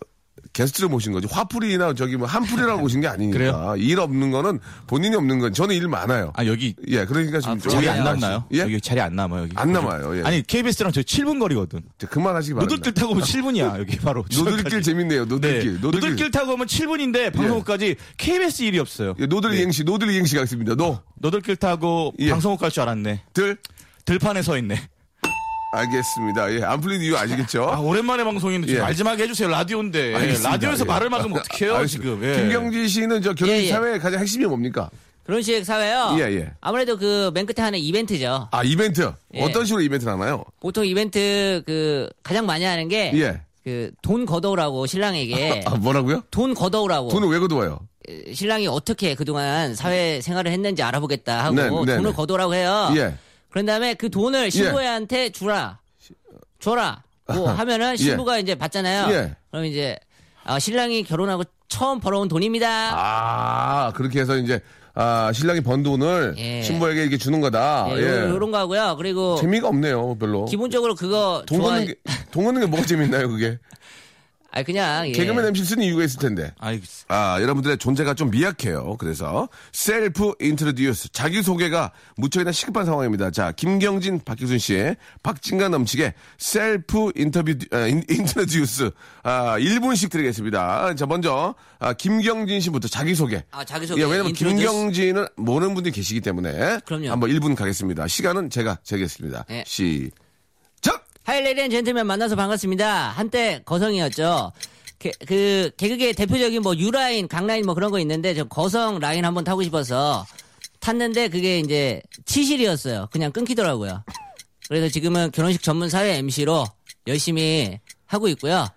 [0.54, 1.28] 게스트를 모신 거지.
[1.30, 3.38] 화풀이나 저기 뭐 한풀이라고 오신 게 아니니까.
[3.38, 3.74] 그래요?
[3.78, 6.32] 일 없는 거는 본인이 없는 건 저는 일 많아요.
[6.36, 8.04] 아, 여기 예, 그러니까 지금 아, 좀 자리 예, 안?
[8.04, 8.46] 남나요?
[8.54, 8.60] 예?
[8.60, 9.54] 여기 자리 안 남아요, 여기.
[9.56, 10.24] 안 남아요, 예.
[10.24, 11.82] 아니, KBS랑 저희 7분 거리거든.
[12.08, 12.76] 그만하시기 바랍니다.
[12.76, 14.24] 노들길 타고 오면 7분이야, 여기 바로.
[14.32, 15.24] 노들길 재밌네요.
[15.24, 15.30] 네.
[15.30, 15.82] 노들길.
[15.82, 16.32] 노들길.
[16.32, 19.16] 타고 오면 7분인데 방송국까지 KBS 일이 없어요.
[19.20, 20.76] 예, 노들 이행시, 노들 이행시 가겠습니다.
[20.76, 22.30] 노, 노들길 타고 예.
[22.30, 23.22] 방송국 갈 줄 알았네.
[23.34, 23.58] 들.
[24.06, 24.76] 들판에 서 있네.
[25.78, 26.54] 알겠습니다.
[26.54, 27.64] 예, 안 풀린 이유 아시겠죠?
[27.68, 28.80] 아, 오랜만에 방송인데 좀 예.
[28.82, 29.50] 말좀하게 해주세요.
[29.50, 30.14] 라디오인데.
[30.16, 30.50] 알겠습니다.
[30.52, 30.88] 라디오에서 예.
[30.88, 32.16] 말을 막으면 어떡해요, 알겠습니다.
[32.16, 32.24] 지금.
[32.30, 32.36] 예.
[32.42, 33.70] 김경진 씨는 저 결혼 예, 예.
[33.70, 34.90] 사회의 가장 핵심이 뭡니까?
[35.26, 36.16] 결혼식 사회요.
[36.20, 36.52] 예, 예.
[36.62, 38.50] 아무래도 그 맨 끝에 하는 이벤트죠.
[38.52, 39.12] 아, 이벤트.
[39.34, 39.42] 예.
[39.42, 40.44] 어떤 식으로 이벤트를 하나요?
[40.60, 43.42] 보통 이벤트 그 가장 많이 하는 게 예.
[43.64, 46.24] 그돈 걷어오라고 신랑에게 아, 뭐라고요?
[46.30, 47.80] 돈 걷어오라고 돈을 왜 거두어요?
[48.34, 52.12] 신랑이 어떻게 그동안 사회 생활을 했는지 알아보겠다 하고 네, 네, 돈을 네.
[52.12, 52.92] 걷어오라고 해요.
[52.98, 53.16] 예.
[53.54, 55.78] 그런 다음에 그 돈을 신부한테 주라.
[56.60, 57.04] 줘라.
[57.28, 59.14] 뭐 하면은 신부가 이제 받잖아요.
[59.14, 59.36] 예.
[59.52, 59.96] 그럼 이제
[60.44, 62.68] 아, 신랑이 결혼하고 처음 벌어온 돈입니다.
[62.68, 64.60] 아, 그렇게 해서 이제,
[64.96, 66.64] 아, 신랑이 번 돈을 예.
[66.64, 67.88] 신부에게 이렇게 주는 거다.
[67.92, 68.30] 예, 예.
[68.30, 68.96] 요, 런 거 하고요.
[68.98, 70.46] 그리고 재미가 없네요, 별로.
[70.46, 71.70] 기본적으로 그거 돈 좋아.
[71.74, 71.96] 걷는 게,
[72.32, 73.60] 돈 걷는 게 뭐가 재밌나요, 그게?
[74.56, 75.12] 아 그냥 예.
[75.14, 76.54] 개그맨 MC 쓰는 이유가 있을 텐데.
[76.60, 78.98] 아이, 아, 여러분들의 존재가 좀 미약해요.
[79.00, 83.32] 그래서 self introduce 자기 소개가 무척이나 시급한 상황입니다.
[83.32, 88.92] 자, 김경진, 박휘순 씨의 박진감 넘치게 셀프 인터뷰 아, in, introduce
[89.24, 90.94] 아, 1분씩 드리겠습니다.
[90.94, 93.44] 자, 먼저 아, 김경진 씨부터 자기 소개.
[93.50, 94.02] 아, 자기 소개.
[94.02, 94.56] 예, 왜냐면 introduce.
[94.68, 97.10] 김경진은 모르는 분들이 계시기 때문에 그럼요.
[97.10, 98.08] 한번 1분 가겠습니다.
[98.08, 99.46] 시간은 제가 재겠습니다.
[99.50, 99.64] 예.
[99.66, 101.08] 시작.
[101.24, 103.10] 하이레디언 젠틀맨 만나서 반갑습니다.
[103.10, 104.52] 한때 거성이었죠.
[105.00, 109.46] 개, 그 개그계 대표적인 뭐 유라인, 강라인 뭐 그런 거 있는데 저 거성 라인 한번
[109.46, 110.26] 타고 싶어서
[110.82, 113.08] 탔는데 그게 이제 치실이었어요.
[113.12, 114.04] 그냥 끊기더라고요.
[114.68, 116.66] 그래서 지금은 결혼식 전문 사회 MC로
[117.08, 118.68] 열심히 하고 있고요.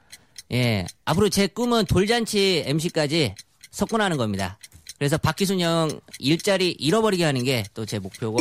[0.52, 0.86] 예.
[1.04, 3.34] 앞으로 제 꿈은 돌잔치 MC까지
[3.72, 4.58] 석권하는 겁니다.
[4.98, 8.38] 그래서 박기순 형 일자리 잃어버리게 하는 게 또 제 목표고.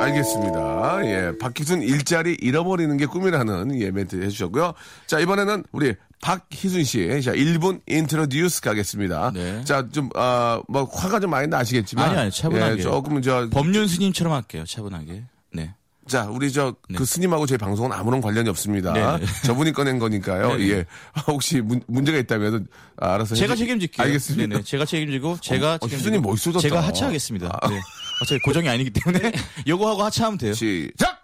[0.00, 1.00] 알겠습니다.
[1.04, 4.72] 예, 박휘순 일자리 잃어버리는 게 꿈이라는 예, 멘트 해주셨고요.
[5.06, 7.06] 자, 이번에는 우리 박휘순 씨.
[7.22, 9.32] 자, 1분 introduce 가겠습니다.
[9.34, 9.62] 네.
[9.64, 12.10] 자, 좀, 아, 뭐, 화가 좀 많이 나시겠지만.
[12.10, 12.78] 아니, 아니, 차분하게.
[12.78, 15.24] 예, 조금 저, 법륜 스님처럼 할게요, 차분하게.
[15.52, 15.74] 네.
[16.10, 18.92] 자, 우리 저그 스님하고 저희 방송은 아무런 관련이 없습니다.
[18.92, 19.26] 네, 네.
[19.44, 20.56] 저분이 꺼낸 거니까요.
[20.56, 20.70] 네, 네.
[20.72, 20.84] 예.
[21.28, 24.04] 혹시 문, 문제가 있다면 알아서 제가 해주- 책임질게요.
[24.06, 24.48] 알겠습니다.
[24.48, 24.62] 네네.
[24.64, 26.60] 제가 책임지고 제가 어, 책임지고 휘순 님 멋있어졌다.
[26.62, 27.58] 제가 하차하겠습니다.
[27.62, 27.68] 아.
[27.68, 27.80] 네.
[28.22, 29.30] 어차피 고정이 아니기 때문에
[29.68, 30.52] 요거 하고 하차하면 돼요.
[30.52, 31.19] 시작!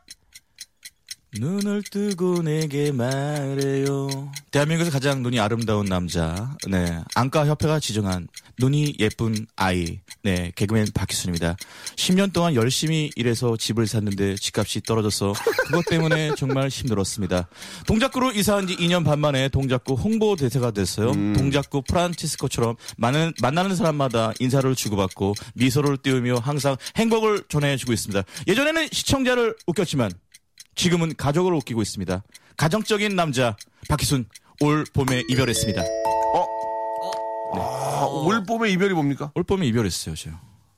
[1.41, 4.31] 눈을 뜨고 내게 말해요.
[4.51, 6.57] 대한민국에서 가장 눈이 아름다운 남자.
[6.69, 6.99] 네.
[7.15, 10.01] 안과 협회가 지정한 눈이 예쁜 아이.
[10.23, 10.53] 네.
[10.55, 11.57] 개그맨 박희순입니다.
[11.97, 15.35] 10년 동안 열심히 일해서 집을 샀는데 집값이 떨어져서
[15.67, 17.49] 그것 때문에 정말 힘들었습니다.
[17.87, 21.13] 동작구로 이사한 지 2년 반 만에 동작구 홍보 대사가 됐어요.
[21.13, 28.23] 동작구 프란치스코처럼 많은, 만나는 사람마다 인사를 주고받고 미소를 띄우며 항상 행복을 전해주고 있습니다.
[28.47, 30.11] 예전에는 시청자를 웃겼지만
[30.77, 32.23] 지금은 가족을 웃기고 있습니다.
[32.57, 33.57] 가정적인 남자
[33.89, 34.27] 박희순
[34.61, 35.83] 올 봄에 이별했습니다.
[37.55, 39.31] 아, 올 봄에 이별이 뭡니까?
[39.35, 40.31] 올 봄에 이별했어요, 저.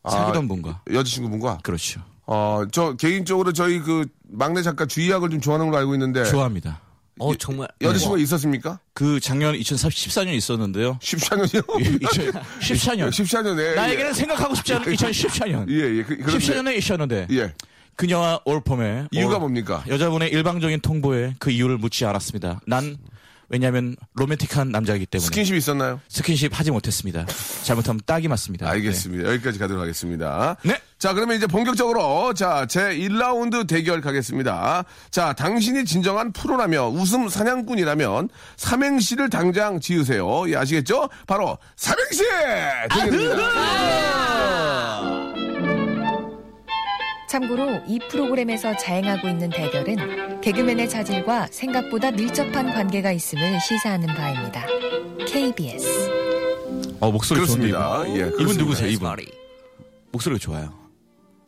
[0.08, 0.82] 사귀던 아, 분과.
[0.92, 1.58] 여자친구분과?
[1.62, 2.00] 그렇죠.
[2.26, 6.24] 어, 저 개인적으로 저희 그 막내 작가 주희학을 좀 좋아하는 걸로 알고 있는데.
[6.24, 6.80] 좋아합니다.
[7.20, 8.78] 어 정말 여자친구가 있었습니까?
[8.94, 10.98] 그 작년 2014년 있었는데요.
[11.02, 11.66] 14년이요?
[12.00, 13.08] 2014년.
[13.10, 13.74] 14년에.
[13.74, 15.68] 나에게는 생각하고 싶지 않은 2014년.
[15.68, 16.02] 예, 예.
[16.04, 17.52] 그, 그런데- 14년에 있었는데 예.
[18.02, 19.82] 그녀와 올 봄에 이유가 올- 뭡니까?
[19.88, 22.60] 여자분의 일방적인 통보에 그 이유를 묻지 않았습니다.
[22.66, 22.96] 난
[23.50, 26.00] 왜냐하면 로맨틱한 남자이기 때문에 스킨십 있었나요?
[26.08, 27.26] 스킨십 하지 못했습니다.
[27.64, 28.68] 잘못하면 딱이 맞습니다.
[28.68, 29.28] 알겠습니다.
[29.32, 30.56] 여기까지 가도록 하겠습니다.
[30.62, 30.78] 네.
[30.98, 34.84] 자, 그러면 이제 본격적으로 자, 제 1라운드 대결 가겠습니다.
[35.10, 40.48] 자, 당신이 진정한 프로라며 웃음 사냥꾼이라면 삼행시를 당장 지으세요.
[40.50, 41.08] 예, 아시겠죠?
[41.26, 42.22] 바로 삼행시
[42.90, 43.48] 대결입니다.
[47.28, 54.64] 참고로 이 프로그램에서 자행하고 있는 대결은 개그맨의 자질과 생각보다 밀접한 관계가 있음을 시사하는 바입니다.
[55.26, 56.10] KBS
[57.00, 58.04] 어 목소리 그렇습니다.
[58.06, 58.16] 이분.
[58.16, 58.62] 예, 이분 그렇습니다.
[58.64, 58.88] 누구세요?
[58.90, 59.16] 이분.
[60.12, 60.87] 목소리가 좋아요.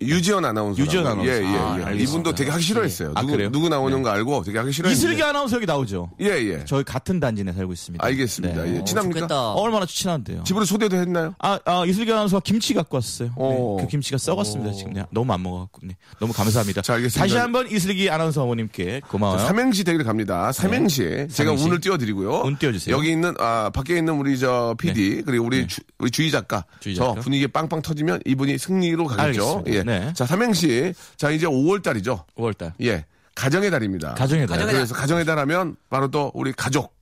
[0.00, 0.80] 유지연 아나운서.
[0.82, 1.30] 유지연 아나운서.
[1.30, 1.84] 예, 예, 예.
[1.84, 1.90] 아.
[1.92, 3.12] 이분도 되게 하기 싫어했어요.
[3.14, 3.50] 아, 누구, 그래요?
[3.52, 4.02] 누구 나오는 네.
[4.02, 4.98] 거 알고 되게 하기 싫어했는데.
[4.98, 6.10] 이슬기 아나운서 여기 나오죠.
[6.20, 6.64] 예, 예.
[6.64, 8.04] 저희 같은 단지 내 살고 있습니다.
[8.04, 8.62] 알겠습니다.
[8.62, 8.76] 네.
[8.78, 8.84] 예.
[8.84, 9.26] 친합니까?
[9.30, 10.42] 어, 얼마나 친한데요.
[10.44, 11.34] 집으로 초대도 했나요?
[11.38, 13.30] 아, 아, 이슬기 아나운서가 김치 갖고 왔어요.
[13.36, 13.76] 오.
[13.78, 14.72] 네, 그 김치가 썩었습니다.
[14.72, 15.80] 지금 네, 너무 안 먹어갖고.
[15.82, 16.80] 네, 너무 감사합니다.
[16.82, 17.20] 자, 알겠습니다.
[17.22, 19.38] 다시 한번 이슬기 아나운서 어머님께 고마워요.
[19.38, 20.50] 자, 삼행시 대결 갑니다.
[20.52, 21.02] 삼행시.
[21.02, 21.28] 제가 네.
[21.30, 21.64] 삼행시.
[21.64, 22.42] 운을 띄워드리고요.
[22.44, 22.96] 운 띄워주세요.
[22.96, 26.64] 여기 있는, 아, 밖에 있는 우리 저 PD, 그리고 우리, 주, 우리 주희 작가.
[26.80, 27.14] 저 작가.
[27.20, 29.58] 분위기 빵빵 터지면 이분이 승리로 가겠죠.
[29.64, 29.72] 알겠습니다.
[29.72, 29.89] 예.
[29.90, 30.12] 네.
[30.14, 30.94] 자, 삼행시.
[31.16, 32.24] 자, 이제 5월 달이죠.
[32.36, 32.72] 5월 달.
[32.82, 33.04] 예.
[33.34, 34.14] 가정의 달입니다.
[34.14, 34.56] 가정의 달.
[34.56, 36.94] 가정의 그래서 가정의 달 하면 바로 또 우리 가족.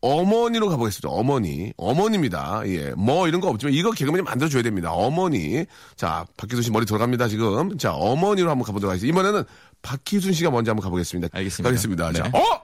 [0.00, 1.08] 어머니로 가보겠습니다.
[1.08, 1.72] 어머니.
[1.76, 2.62] 어머니입니다.
[2.66, 2.90] 예.
[2.90, 4.92] 뭐 이런 거 없지만 이거 개그맨이 만들어줘야 됩니다.
[4.92, 5.64] 어머니.
[5.96, 7.76] 자, 박휘순 씨 머리 돌아갑니다, 지금.
[7.76, 9.12] 자, 어머니로 한번 가보도록 하겠습니다.
[9.12, 9.44] 이번에는
[9.82, 11.28] 박휘순 씨가 먼저 한번 가보겠습니다.
[11.36, 11.68] 알겠습니다.
[11.68, 12.12] 가겠습니다.
[12.12, 12.38] 자, 네.
[12.38, 12.62] 어?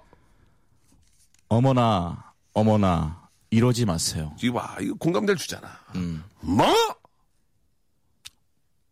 [1.49, 4.33] 어머나, 어머나, 이러지 마세요.
[4.43, 4.77] 이거 봐.
[4.81, 5.69] 이거 공감대를 주잖아.
[5.95, 6.23] 음.
[6.41, 6.67] 뭐?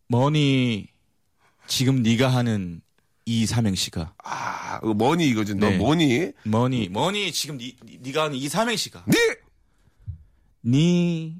[0.08, 0.88] 머니,
[1.66, 2.80] 지금 네가 하는
[3.24, 4.14] 이 삼행시가.
[4.22, 5.54] 아, 이거 뭐니 이거지.
[5.56, 5.76] 너 네.
[5.78, 6.32] 뭐니?
[6.44, 9.04] 머니, 머니, 지금 니, 니- 네가 하는 이 삼행시가.
[9.08, 9.16] 니!
[10.64, 11.36] 니.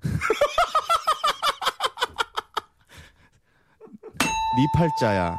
[4.56, 5.38] 니 팔자야.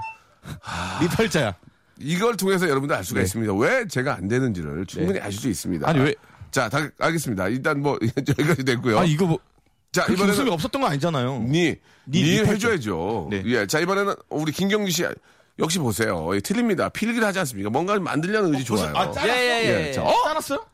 [1.02, 1.56] 니 팔자야.
[2.00, 3.24] 이걸 통해서 여러분들 알 수가 네.
[3.26, 3.54] 있습니다.
[3.54, 5.88] 왜 제가 안 되는지를 충분히 아실 수 있습니다.
[5.88, 6.16] 아니, 왜-
[6.52, 7.48] 자, 다 알겠습니다.
[7.50, 9.00] 일단 뭐 여기까지 됐고요.
[9.00, 9.40] 아, 이거 뭐.
[9.94, 11.40] 자, 그 이번에는 웃음이 없었던 거 아니잖아요.
[11.44, 11.76] 니,
[12.06, 12.40] 니, 니.
[12.40, 13.28] 해줘야죠.
[13.30, 13.44] 네.
[13.46, 13.68] 예.
[13.68, 15.06] 자, 이번에는 우리 김경규 씨
[15.60, 16.36] 역시 보세요.
[16.36, 16.90] 예, 틀립니다.
[16.90, 17.70] 필기를 하지 않습니까?
[17.70, 18.92] 뭔가 만들려는 의지 좋아요.
[18.98, 19.88] 아, 짜- 예예 예.
[19.90, 20.12] 예, 자, 어?
[20.26, 20.66] 따랐어요?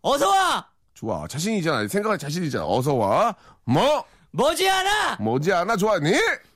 [0.00, 0.66] 어서 와.
[0.94, 1.28] 좋아.
[1.28, 1.86] 자신이잖아.
[1.88, 2.64] 생각할 자신이잖아.
[2.66, 3.34] 어서 와.
[3.64, 4.02] 뭐?
[4.34, 5.16] 머지않아.
[5.20, 5.76] 뭐지 않아?
[5.76, 6.12] 좋아하니?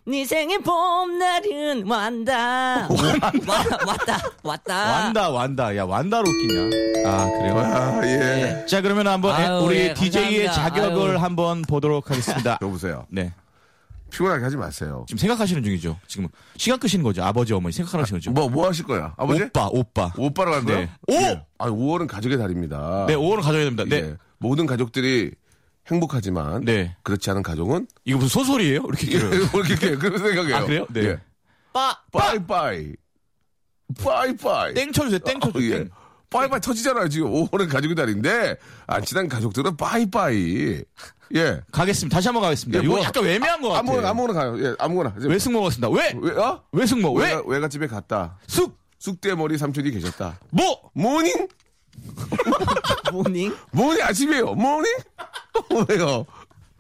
[0.06, 2.88] 네 생의 봄날은 완다.
[2.88, 4.92] 와, 왔다 왔다.
[5.04, 5.76] 완다, 완다.
[5.76, 6.60] 야, 완다로 웃기냐.
[7.08, 7.58] 아, 그래요?
[7.58, 8.66] 아, 예.
[8.66, 10.52] 자, 그러면 한번 아유, 우리 예, DJ의 감사합니다.
[10.86, 11.18] 자격을 아유.
[11.18, 12.58] 한번 보도록 하겠습니다.
[12.62, 13.06] 여보세요.
[13.10, 13.32] 네.
[14.10, 15.04] 피곤하게 하지 마세요.
[15.06, 15.98] 지금 생각하시는 중이죠.
[16.08, 17.22] 지금 시간 끄시는 거죠.
[17.22, 18.30] 아버지, 어머니 생각하시는 거죠.
[18.32, 19.12] 뭐, 뭐 하실 거야?
[19.18, 19.42] 아버지?
[19.42, 20.12] 오빠, 오빠.
[20.16, 20.76] 오빠로 갈 거야?
[20.78, 20.90] 네.
[21.06, 21.14] 오!
[21.58, 23.04] 아니, 5월은 가족의 달입니다.
[23.06, 23.84] 네, 5월은 가져야 됩니다.
[23.86, 23.96] 네.
[23.96, 24.16] 예.
[24.38, 25.32] 모든 가족들이
[25.90, 26.96] 행복하지만 네.
[27.02, 28.82] 그렇지 않은 가족은 이거 무슨 소설이에요?
[28.86, 29.32] 이렇게 길어요.
[29.66, 30.56] 이렇게 그런 생각해요.
[30.56, 30.86] 아, 그래요?
[30.90, 31.04] 네.
[31.04, 31.20] 예.
[31.72, 31.96] 빠.
[32.12, 32.92] 빠이빠이.
[34.02, 34.74] 빠이빠이.
[34.74, 35.18] 땡 쳐주세요.
[35.20, 35.74] 땡 쳐주세요.
[35.74, 35.78] 어, 예.
[35.84, 35.90] 땡.
[36.30, 37.08] 빠이빠이 터지잖아요.
[37.08, 40.82] 지금 5월은 가족의 달인데 안 친한 가족들은 빠이빠이.
[41.34, 41.60] 예.
[41.72, 42.14] 가겠습니다.
[42.14, 42.80] 다시 한번 가겠습니다.
[42.80, 43.80] 예, 이거 뭐, 약간 애매한 것 같아요.
[43.80, 44.64] 아무거나, 아무거나 가요.
[44.64, 45.14] 예, 아무거나.
[45.18, 45.88] 이제 외숙모 같습니다.
[45.88, 46.14] 왜?
[46.20, 46.62] 왜, 어?
[46.72, 47.12] 외숙모.
[47.14, 47.28] 왜?
[47.28, 48.38] 외가, 외갓집에 갔다.
[48.46, 48.76] 숙.
[48.98, 50.40] 쑥대머리 삼촌이 계셨다.
[50.50, 50.90] 뭐?
[50.92, 51.46] morning?
[53.12, 53.54] morning.
[53.70, 54.54] morning 아침이에요.
[54.54, 54.92] morning?
[55.88, 56.26] 왜요?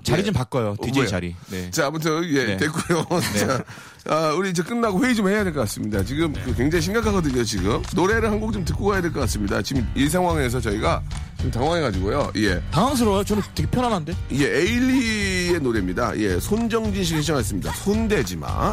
[0.04, 0.76] 자리 좀 바꿔요.
[0.80, 1.10] DJ 왜요?
[1.10, 1.36] 자리.
[1.50, 1.70] 네.
[1.72, 2.56] 자, 아무튼, 예, 네.
[2.56, 3.04] 됐고요.
[3.38, 3.64] 자,
[4.08, 6.02] 아, 우리 이제 끝나고 회의 좀 해야 될 것 같습니다.
[6.04, 7.82] 지금 그 굉장히 심각하거든요, 지금.
[7.94, 9.60] 노래를 한 곡 좀 듣고 가야 될 것 같습니다.
[9.60, 11.02] 지금 이 상황에서 저희가
[11.40, 12.32] 좀 당황해가지고요.
[12.36, 12.62] 예.
[12.70, 13.24] 당황스러워요.
[13.24, 14.14] 저는 되게 편안한데.
[14.32, 16.16] 예, 에일리의 노래입니다.
[16.18, 17.72] 예, 손정진 씨가 신청했습니다.
[17.74, 18.72] 손대지 마.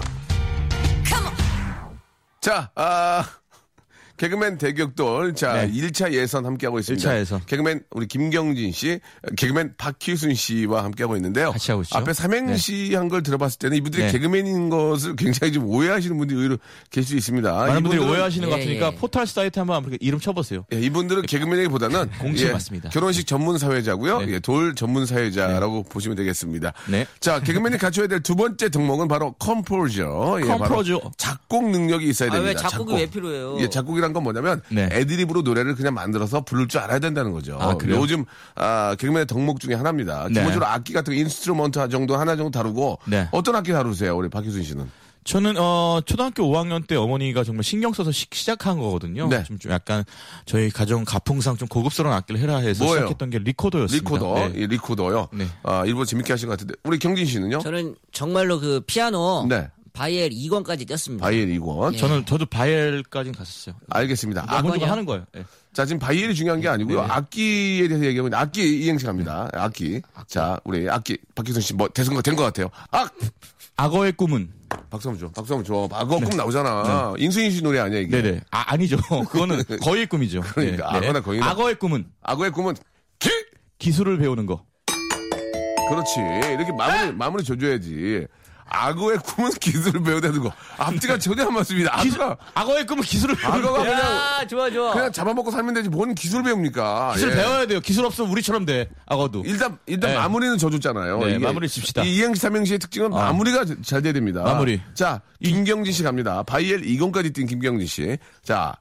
[2.42, 3.26] 자, 아,
[4.18, 5.36] 개그맨 대격돌.
[5.36, 5.72] 자, 네.
[5.72, 7.10] 1차 예선 함께하고 있습니다.
[7.10, 7.42] 1차 예선.
[7.46, 9.00] 개그맨 우리 김경진 씨,
[9.38, 11.52] 개그맨 박희순 씨와 함께하고 있는데요.
[11.52, 11.98] 같이 하고 있죠.
[11.98, 14.12] 앞에 삼행시 한걸 들어봤을 때는 이분들이 네.
[14.12, 16.58] 개그맨인 것을 굉장히 좀 오해하시는 분들이 의외로
[16.92, 17.52] 계실 수 있습니다.
[17.52, 18.96] 많은 분들이 오해하시는 것 예, 같으니까 예.
[18.96, 20.66] 포털 사이트 한번 이렇게 이름 쳐보세요.
[20.74, 22.90] 예, 이분들은 개그맨이기보다는 공채 맞습니다.
[22.90, 24.20] 결혼식 전문 사회자고요.
[24.22, 24.34] 네.
[24.34, 26.74] 예, 돌 전문 사회자라고 보시면 되겠습니다.
[26.90, 27.06] 네.
[27.20, 30.38] 자, 개그맨이 갖춰야 될 두 번째 덕목은 바로 composer.
[30.42, 31.12] 예, 바로 composer.
[31.18, 32.50] 작곡 능력이 있어야 아, 됩니다.
[32.50, 33.58] 왜 작곡이 왜 필요해요?
[33.60, 34.88] 예, 작곡이 란건 뭐냐면 네.
[34.92, 37.58] 애드립으로 노래를 그냥 만들어서 부를 줄 알아야 된다는 거죠.
[37.60, 38.00] 아, 그래요?
[38.00, 40.28] 요즘 아, 개그맨의 덕목 중에 하나입니다.
[40.30, 40.36] 네.
[40.36, 43.28] 기본적으로 악기 같은 거 instrument 정도 하나 정도 다루고 네.
[43.32, 44.90] 어떤 악기 다루세요, 우리 박희순 씨는?
[45.26, 49.28] 저는 어 초등학교 5학년 때 어머니가 정말 신경 써서 시, 작한 거거든요.
[49.28, 49.44] 네.
[49.44, 50.04] 좀, 좀 약간
[50.46, 53.08] 저희 가정 가풍상 좀 고급스러운 악기를 해라 해서 뭐예요?
[53.08, 54.08] 시작했던 게 리코더였습니다.
[54.08, 54.54] 리코더, 네.
[54.56, 55.30] 예, 리코더요.
[55.34, 55.48] 네.
[55.64, 57.58] 아, 일본 재밌게 하신 것 같은데 우리 경진 씨는요?
[57.58, 59.68] 저는 정말로 그 피아노 네.
[59.96, 61.26] 바이엘 2권까지 뗐습니다.
[61.26, 61.94] 바이엘 이권.
[61.94, 61.98] 예.
[61.98, 63.76] 저는 저도 바이엘까지는 갔었어요.
[63.90, 64.42] 알겠습니다.
[64.42, 64.92] 아, 아버지가 악건이요?
[64.92, 65.26] 하는 거예요.
[65.38, 65.46] 예.
[65.74, 67.02] 자, 지금 바이엘이 중요한 게 아니고요.
[67.02, 67.08] 네.
[67.10, 69.50] 악기에 대해서 있는데, 악기 이행시 갑니다.
[69.54, 70.02] 악기.
[70.28, 72.70] 자, 우리 악기, 박기순 씨, 뭐, 대선 된것 같아요.
[72.92, 73.14] 악!
[73.78, 74.50] 악어의 꿈은
[74.90, 75.32] 박수 한번 줘.
[75.34, 75.90] 박수 한번 줘.
[75.96, 77.14] 악어 꿈 나오잖아.
[77.18, 78.22] 인수인 씨 노래 아니야, 이게?
[78.22, 78.98] 네네 아 아니죠.
[79.30, 80.42] 그거는 거의 꿈이죠.
[80.42, 81.50] 그러니까, 악어나 거의나.
[81.50, 82.76] 악어의 꿈은 악어의 꿈은
[83.20, 83.30] 기!
[83.80, 84.64] 기술을 배우는 거.
[85.90, 86.20] 그렇지.
[86.54, 88.26] 이렇게 마무리, 마무리 줘줘야지.
[88.76, 90.52] 악어의 꿈은 기술을 배우다는 거.
[90.78, 92.02] 앞뒤가 전혀 안 맞습니다.
[92.02, 93.84] 기술, 악어가, 악어의 꿈은 기술을 배우는 악어가 거.
[93.84, 94.94] 그냥, 야, 좋아, 좋아.
[94.94, 95.90] 그냥 잡아먹고 살면 되지.
[95.90, 97.14] 뭔 기술 배웁니까?
[97.14, 97.36] 기술 예.
[97.36, 97.80] 배워야 돼요.
[97.80, 98.90] 기술 없으면 우리처럼 돼.
[99.06, 99.44] 악어도.
[99.46, 100.18] 일단 일단 네.
[100.18, 101.20] 마무리는 져줬잖아요.
[101.20, 102.04] 네, 마무리 칩시다.
[102.04, 104.44] 이 이행시 삼행시의 특징은 마무리가 잘 돼야 됩니다.
[104.44, 104.82] 마무리.
[104.94, 106.44] 자 김경진 씨 갑니다.
[106.44, 108.18] 바이엘 2권까지 뗀 김경진 씨.
[108.44, 108.76] 자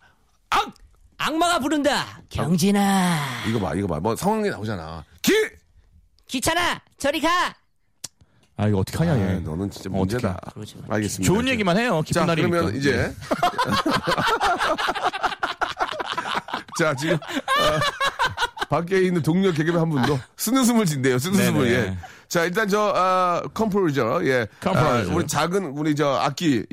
[0.51, 0.73] 악!
[1.17, 2.21] 악마가 부른다.
[2.29, 3.45] 경진아.
[3.49, 4.01] 이거 봐 이거 봐.
[4.01, 5.05] 뭐 상황이 나오잖아.
[5.23, 5.33] 기!
[6.29, 6.81] 귀찮아.
[6.99, 7.55] 저리 가.
[8.57, 9.41] 아 이거 어떻게 하냐 아, 얘.
[9.41, 10.39] 너는 진짜 어, 문제다.
[10.55, 10.95] 그러지 마.
[10.95, 11.33] 알겠습니다.
[11.33, 12.03] 좋은 얘기만 해요.
[12.03, 12.57] 기쁜 자 날이니까.
[12.57, 13.13] 그러면 이제
[16.79, 21.19] 자 지금 어, 밖에 있는 동료 개그맨 한 분도 쓰는 숨을 진대요.
[21.19, 21.47] 쓰는 네네.
[21.51, 21.97] 숨을 예.
[22.29, 24.47] 자 일단 저 아, 컴포저 예.
[24.61, 24.87] 컴포저.
[24.87, 26.65] 아, 우리 작은 우리 저 악기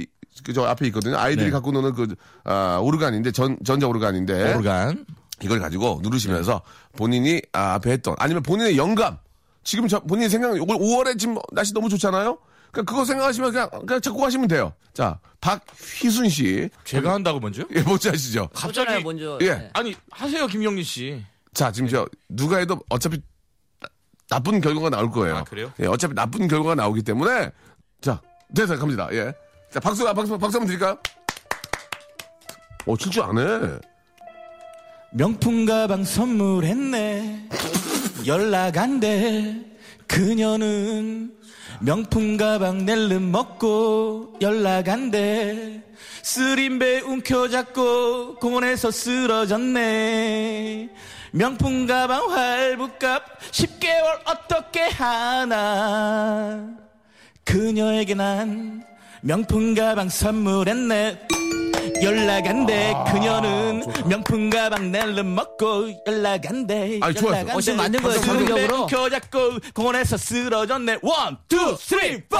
[0.44, 1.17] 그저 앞에 있거든요.
[1.17, 1.52] 아이들이 네.
[1.52, 5.06] 갖고 노는 그 아, 오르간인데 전 전자 오르간인데 오르간.
[5.44, 6.62] 이걸 가지고 누르시면서
[6.96, 9.17] 본인이 아, 앞에 했던 아니면 본인의 영감
[9.63, 12.38] 지금 저 본인이 생각 이걸 5월에 지금 날씨 너무 좋잖아요.
[12.71, 14.74] 그러니까 그거 생각하시면 그냥 그냥 자꾸 하시면 돼요.
[14.93, 17.63] 자 박희순 씨, 제가 한다고 먼저?
[17.76, 18.50] 예 뭔지 아시죠?
[18.54, 19.38] 갑자기 먼저.
[19.41, 19.54] 예.
[19.56, 19.69] 네.
[19.74, 21.24] 아니 하세요 김영진 씨.
[21.54, 23.21] 자 지금 저 누가 해도 어차피
[23.82, 23.89] 나-
[24.30, 25.38] 나쁜 결과가 나올 거예요.
[25.38, 25.71] 아, 그래요?
[25.82, 27.52] 예, 어차피 나쁜 결과가 나오기 때문에
[28.00, 28.21] 자
[28.56, 29.10] 됐어요 갑니다.
[29.12, 29.34] 예.
[29.69, 30.97] 자 박수 박수 박수 한번 드릴까요?
[32.88, 33.80] 어 칠줄 안 해.
[35.13, 37.50] 명품 가방 선물했네.
[38.26, 39.56] 연락 안 돼.
[40.08, 41.32] 그녀는
[41.80, 45.84] 명품 가방 낼름 먹고 연락 안 돼.
[46.24, 50.90] 쓰림배 움켜잡고 공원에서 쓰러졌네.
[51.32, 56.68] 명품 가방 할부값 10개월 어떻게 하나.
[57.44, 58.84] 그녀에게 난
[59.22, 61.28] 명품 가방 선물했네.
[62.04, 62.94] 연락 안 돼.
[63.12, 67.00] 그녀는 명품 가방 낼름 먹고 연락 안 돼.
[67.02, 67.38] 아니, 좋았어.
[67.40, 67.84] 연락 안 어, 지금 돼.
[67.84, 68.82] 만든 거예요, 쓰린 배 전문적으로?
[68.84, 69.40] 움켜잡고
[69.74, 71.00] 공원에서 쓰러졌네.
[71.02, 72.38] One, two, three, four!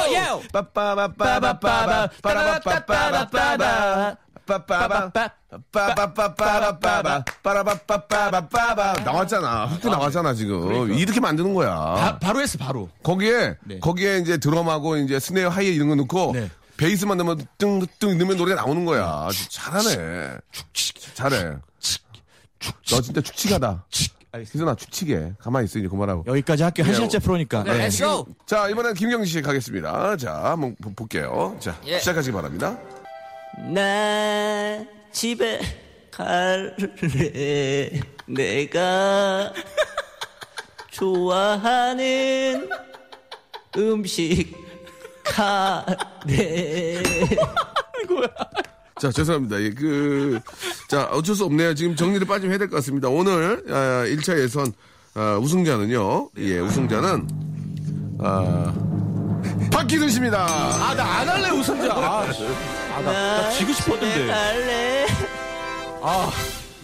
[0.52, 4.18] 빠빠바빠바빠바 빠빠바 빠빠빠빠바빠바
[7.44, 12.90] 빠라바빠빠바빠바 나왔잖아 hook 나왔잖아 지금 이렇게 만드는 거야 바, 바로 했어, 바로.
[13.04, 13.80] 거기에 네.
[13.80, 16.50] 거기에 이제 드럼하고 이제 snare hi 이런 거 넣고 네.
[16.82, 19.28] 베이스만 넣으면 뚱뚱 넣으면 노래가 나오는 거야.
[19.52, 20.38] 잘하네.
[21.14, 21.56] 잘해.
[22.90, 23.86] 너 진짜 축치가다.
[24.36, 26.24] 희선아 축치게 가만히 있어 이제 그만하고.
[26.26, 26.86] 여기까지 할게요.
[26.86, 27.64] 한 네, 시간째 프로니까.
[27.66, 28.26] 네, Let's go.
[28.48, 30.18] 자 이번엔 김경진 씨 가겠습니다.
[30.18, 31.56] 자 한번 보- 볼게요.
[31.60, 32.00] 자 예.
[32.00, 32.80] 시작하시기 바랍니다.
[33.72, 35.60] 나 집에
[36.10, 38.00] 갈래.
[38.26, 39.54] 내가
[40.90, 42.70] 좋아하는
[43.78, 44.56] 음식
[45.24, 47.02] 카레.
[49.00, 49.60] 자, 죄송합니다.
[49.62, 50.40] 예, 그,
[50.88, 51.74] 자, 어쩔 수 없네요.
[51.74, 53.10] 지금 정리를 빠지면 해야 될 것 같습니다.
[53.10, 54.72] 오늘, 아, 1차 예선,
[55.16, 57.28] 아, 우승자는요, 예, 우승자는,
[58.20, 58.74] 아,
[59.72, 60.46] 박기순 씨입니다.
[60.46, 61.92] 아, 나 안 할래, 우승자.
[61.92, 62.22] 아,
[62.94, 64.28] 아, 나, 나 지고 싶었는데.
[64.28, 65.08] 갈래.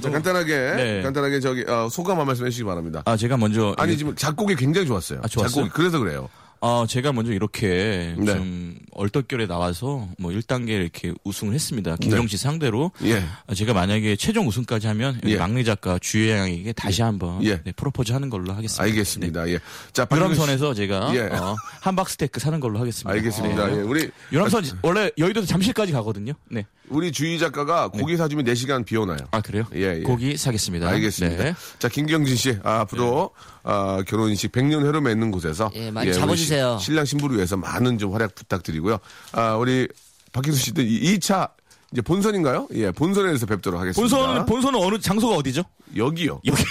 [0.01, 1.01] 자, 간단하게, 네.
[1.03, 3.01] 간단하게 저기, 어, 소감 한 말씀 해주시기 바랍니다.
[3.05, 3.75] 아, 제가 먼저.
[3.77, 5.19] 아니, 지금 작곡이 굉장히 좋았어요.
[5.23, 5.49] 아, 좋았어요?
[5.65, 5.69] 작곡이.
[5.71, 6.29] 그래서 그래요.
[6.59, 8.25] 어, 제가 먼저 이렇게 네.
[8.25, 11.95] 좀 얼떨결에 나와서 뭐 1단계 이렇게 우승을 했습니다.
[11.97, 12.91] 김경 씨 상대로.
[13.03, 13.23] 예.
[13.45, 15.37] 아, 제가 만약에 최종 우승까지 하면 예.
[15.37, 17.61] 막내 작가 주혜양에게 다시 한번 예.
[17.63, 18.83] 네, 프로포즈 하는 걸로 하겠습니다.
[18.83, 19.49] 알겠습니다.
[19.49, 19.59] 예.
[19.93, 20.41] 자, 박명수 씨.
[20.41, 21.21] 유람선에서 제가 예.
[21.35, 23.11] 어, 함박 스테이크 사는 걸로 하겠습니다.
[23.11, 23.67] 알겠습니다.
[23.67, 23.77] 네.
[23.77, 23.81] 예.
[23.81, 26.33] 우리 유람선 원래 여의도에서 잠실까지 가거든요.
[26.49, 26.65] 네.
[26.89, 29.17] 우리 주희 작가가 고기 사주면 4시간 비워놔요.
[29.31, 29.65] 아 그래요?
[29.75, 30.01] 예, 예.
[30.03, 30.87] 고기 사겠습니다.
[30.87, 31.43] 알겠습니다.
[31.43, 31.55] 네.
[31.79, 33.31] 자, 김경진 씨, 아, 앞으로
[33.63, 36.77] 아, 결혼식 100년 회로 맺는 곳에서 예, 많이 우리 잡아주세요.
[36.79, 38.99] 시- 신랑 신부를 위해서 많은 좀 활약 부탁드리고요.
[39.33, 39.87] 아, 우리
[40.31, 41.49] 박희수 씨도 2차
[41.91, 42.67] 이제 본선인가요?
[42.73, 44.15] 예, 본선에서 뵙도록 하겠습니다.
[44.17, 45.63] 본선 본선은 어느 장소가 어디죠?
[45.95, 46.41] 여기요.
[46.45, 46.63] 여기.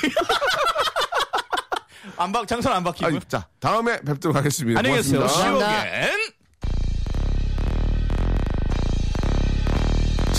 [2.18, 3.16] 안 박, 장소는 안 박히고요.
[3.16, 4.79] 아니, 자, 다음에 뵙도록 하겠습니다.
[4.79, 5.26] 안녕히 계세요.
[5.29, 6.36] 시오겐.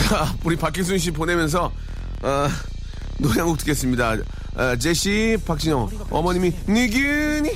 [0.08, 2.48] 자, 우리 박희순 씨 보내면서 어,
[3.20, 4.15] 노래 한곡 듣겠습니다.
[4.56, 7.50] 어, 제시 박진영 어머님이 니균이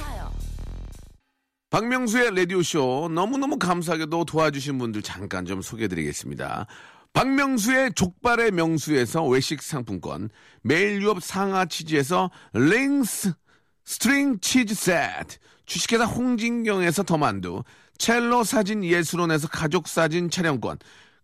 [1.70, 6.68] 박명수의 라디오쇼 너무너무 감사하게도 도와주신 분들 잠깐 좀 소개해드리겠습니다.
[7.14, 10.30] 박명수의 족발의 명수에서 외식 상품권,
[10.62, 13.32] 매일 유업 상하 치즈에서 링스
[13.86, 17.64] 스트링 치즈 세트, 주식회사 홍진경에서 더만두,
[17.98, 20.80] 첼로 사진 예술원에서 가족 사진 촬영권,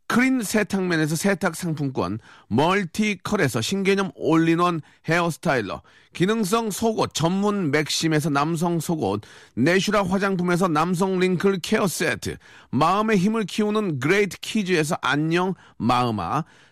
[0.07, 5.81] 크린 세탁면에서 세탁 상품권, 멀티컬에서 신개념 all-in-one hair styler,
[6.13, 9.21] 기능성 속옷 전문 맥심에서 남성 속옷,
[9.55, 12.37] 내슈라 화장품에서 남성 wrinkle care 세트,
[12.71, 16.45] 마음의 힘을 키우는 그레이트 키즈에서 안녕 마음아,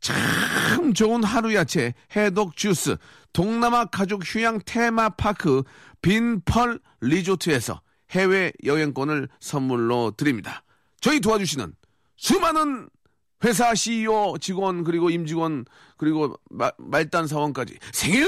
[0.00, 2.96] 참 좋은 하루 야채 해독 주스
[3.32, 5.62] 동남아 가족 휴양 테마파크
[6.02, 7.80] 빈펄 리조트에서
[8.12, 10.62] 해외 여행권을 선물로 드립니다.
[11.00, 11.74] 저희 도와주시는
[12.16, 12.88] 수많은
[13.44, 15.64] 회사 CEO 직원 그리고 임직원
[15.96, 18.26] 그리고 마- 말단 사원까지 생유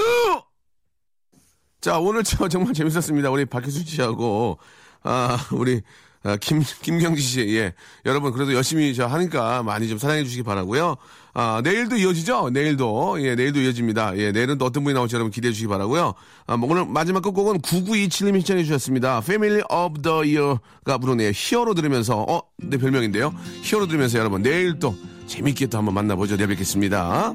[1.80, 3.30] 자 오늘 저 정말 재밌었습니다.
[3.30, 4.58] 우리 박효순 씨하고
[5.02, 5.82] 아 우리
[6.22, 7.74] 아, 김 김경지 씨, 예
[8.06, 10.96] 여러분 그래도 열심히 저 하니까 많이 좀 사랑해 주시기 바라고요.
[11.34, 12.50] 아 내일도 이어지죠.
[12.50, 14.18] 내일도 예 내일도 이어집니다.
[14.18, 16.14] 예 내일은 또 어떤 분이 나올지 여러분 기대해 주시기 바라고요.
[16.46, 19.18] 아, 뭐 오늘 마지막 끝곡은 9927님이 신청해 주셨습니다.
[19.18, 21.30] Family of the Year가 부르네요.
[21.34, 23.34] 히어로 들으면서 어 내 별명인데요.
[23.62, 24.94] 히어로 들으면서 여러분 내일 또
[25.26, 26.36] 재밌게 또 한번 만나보죠.
[26.36, 27.34] 내일 뵙겠습니다.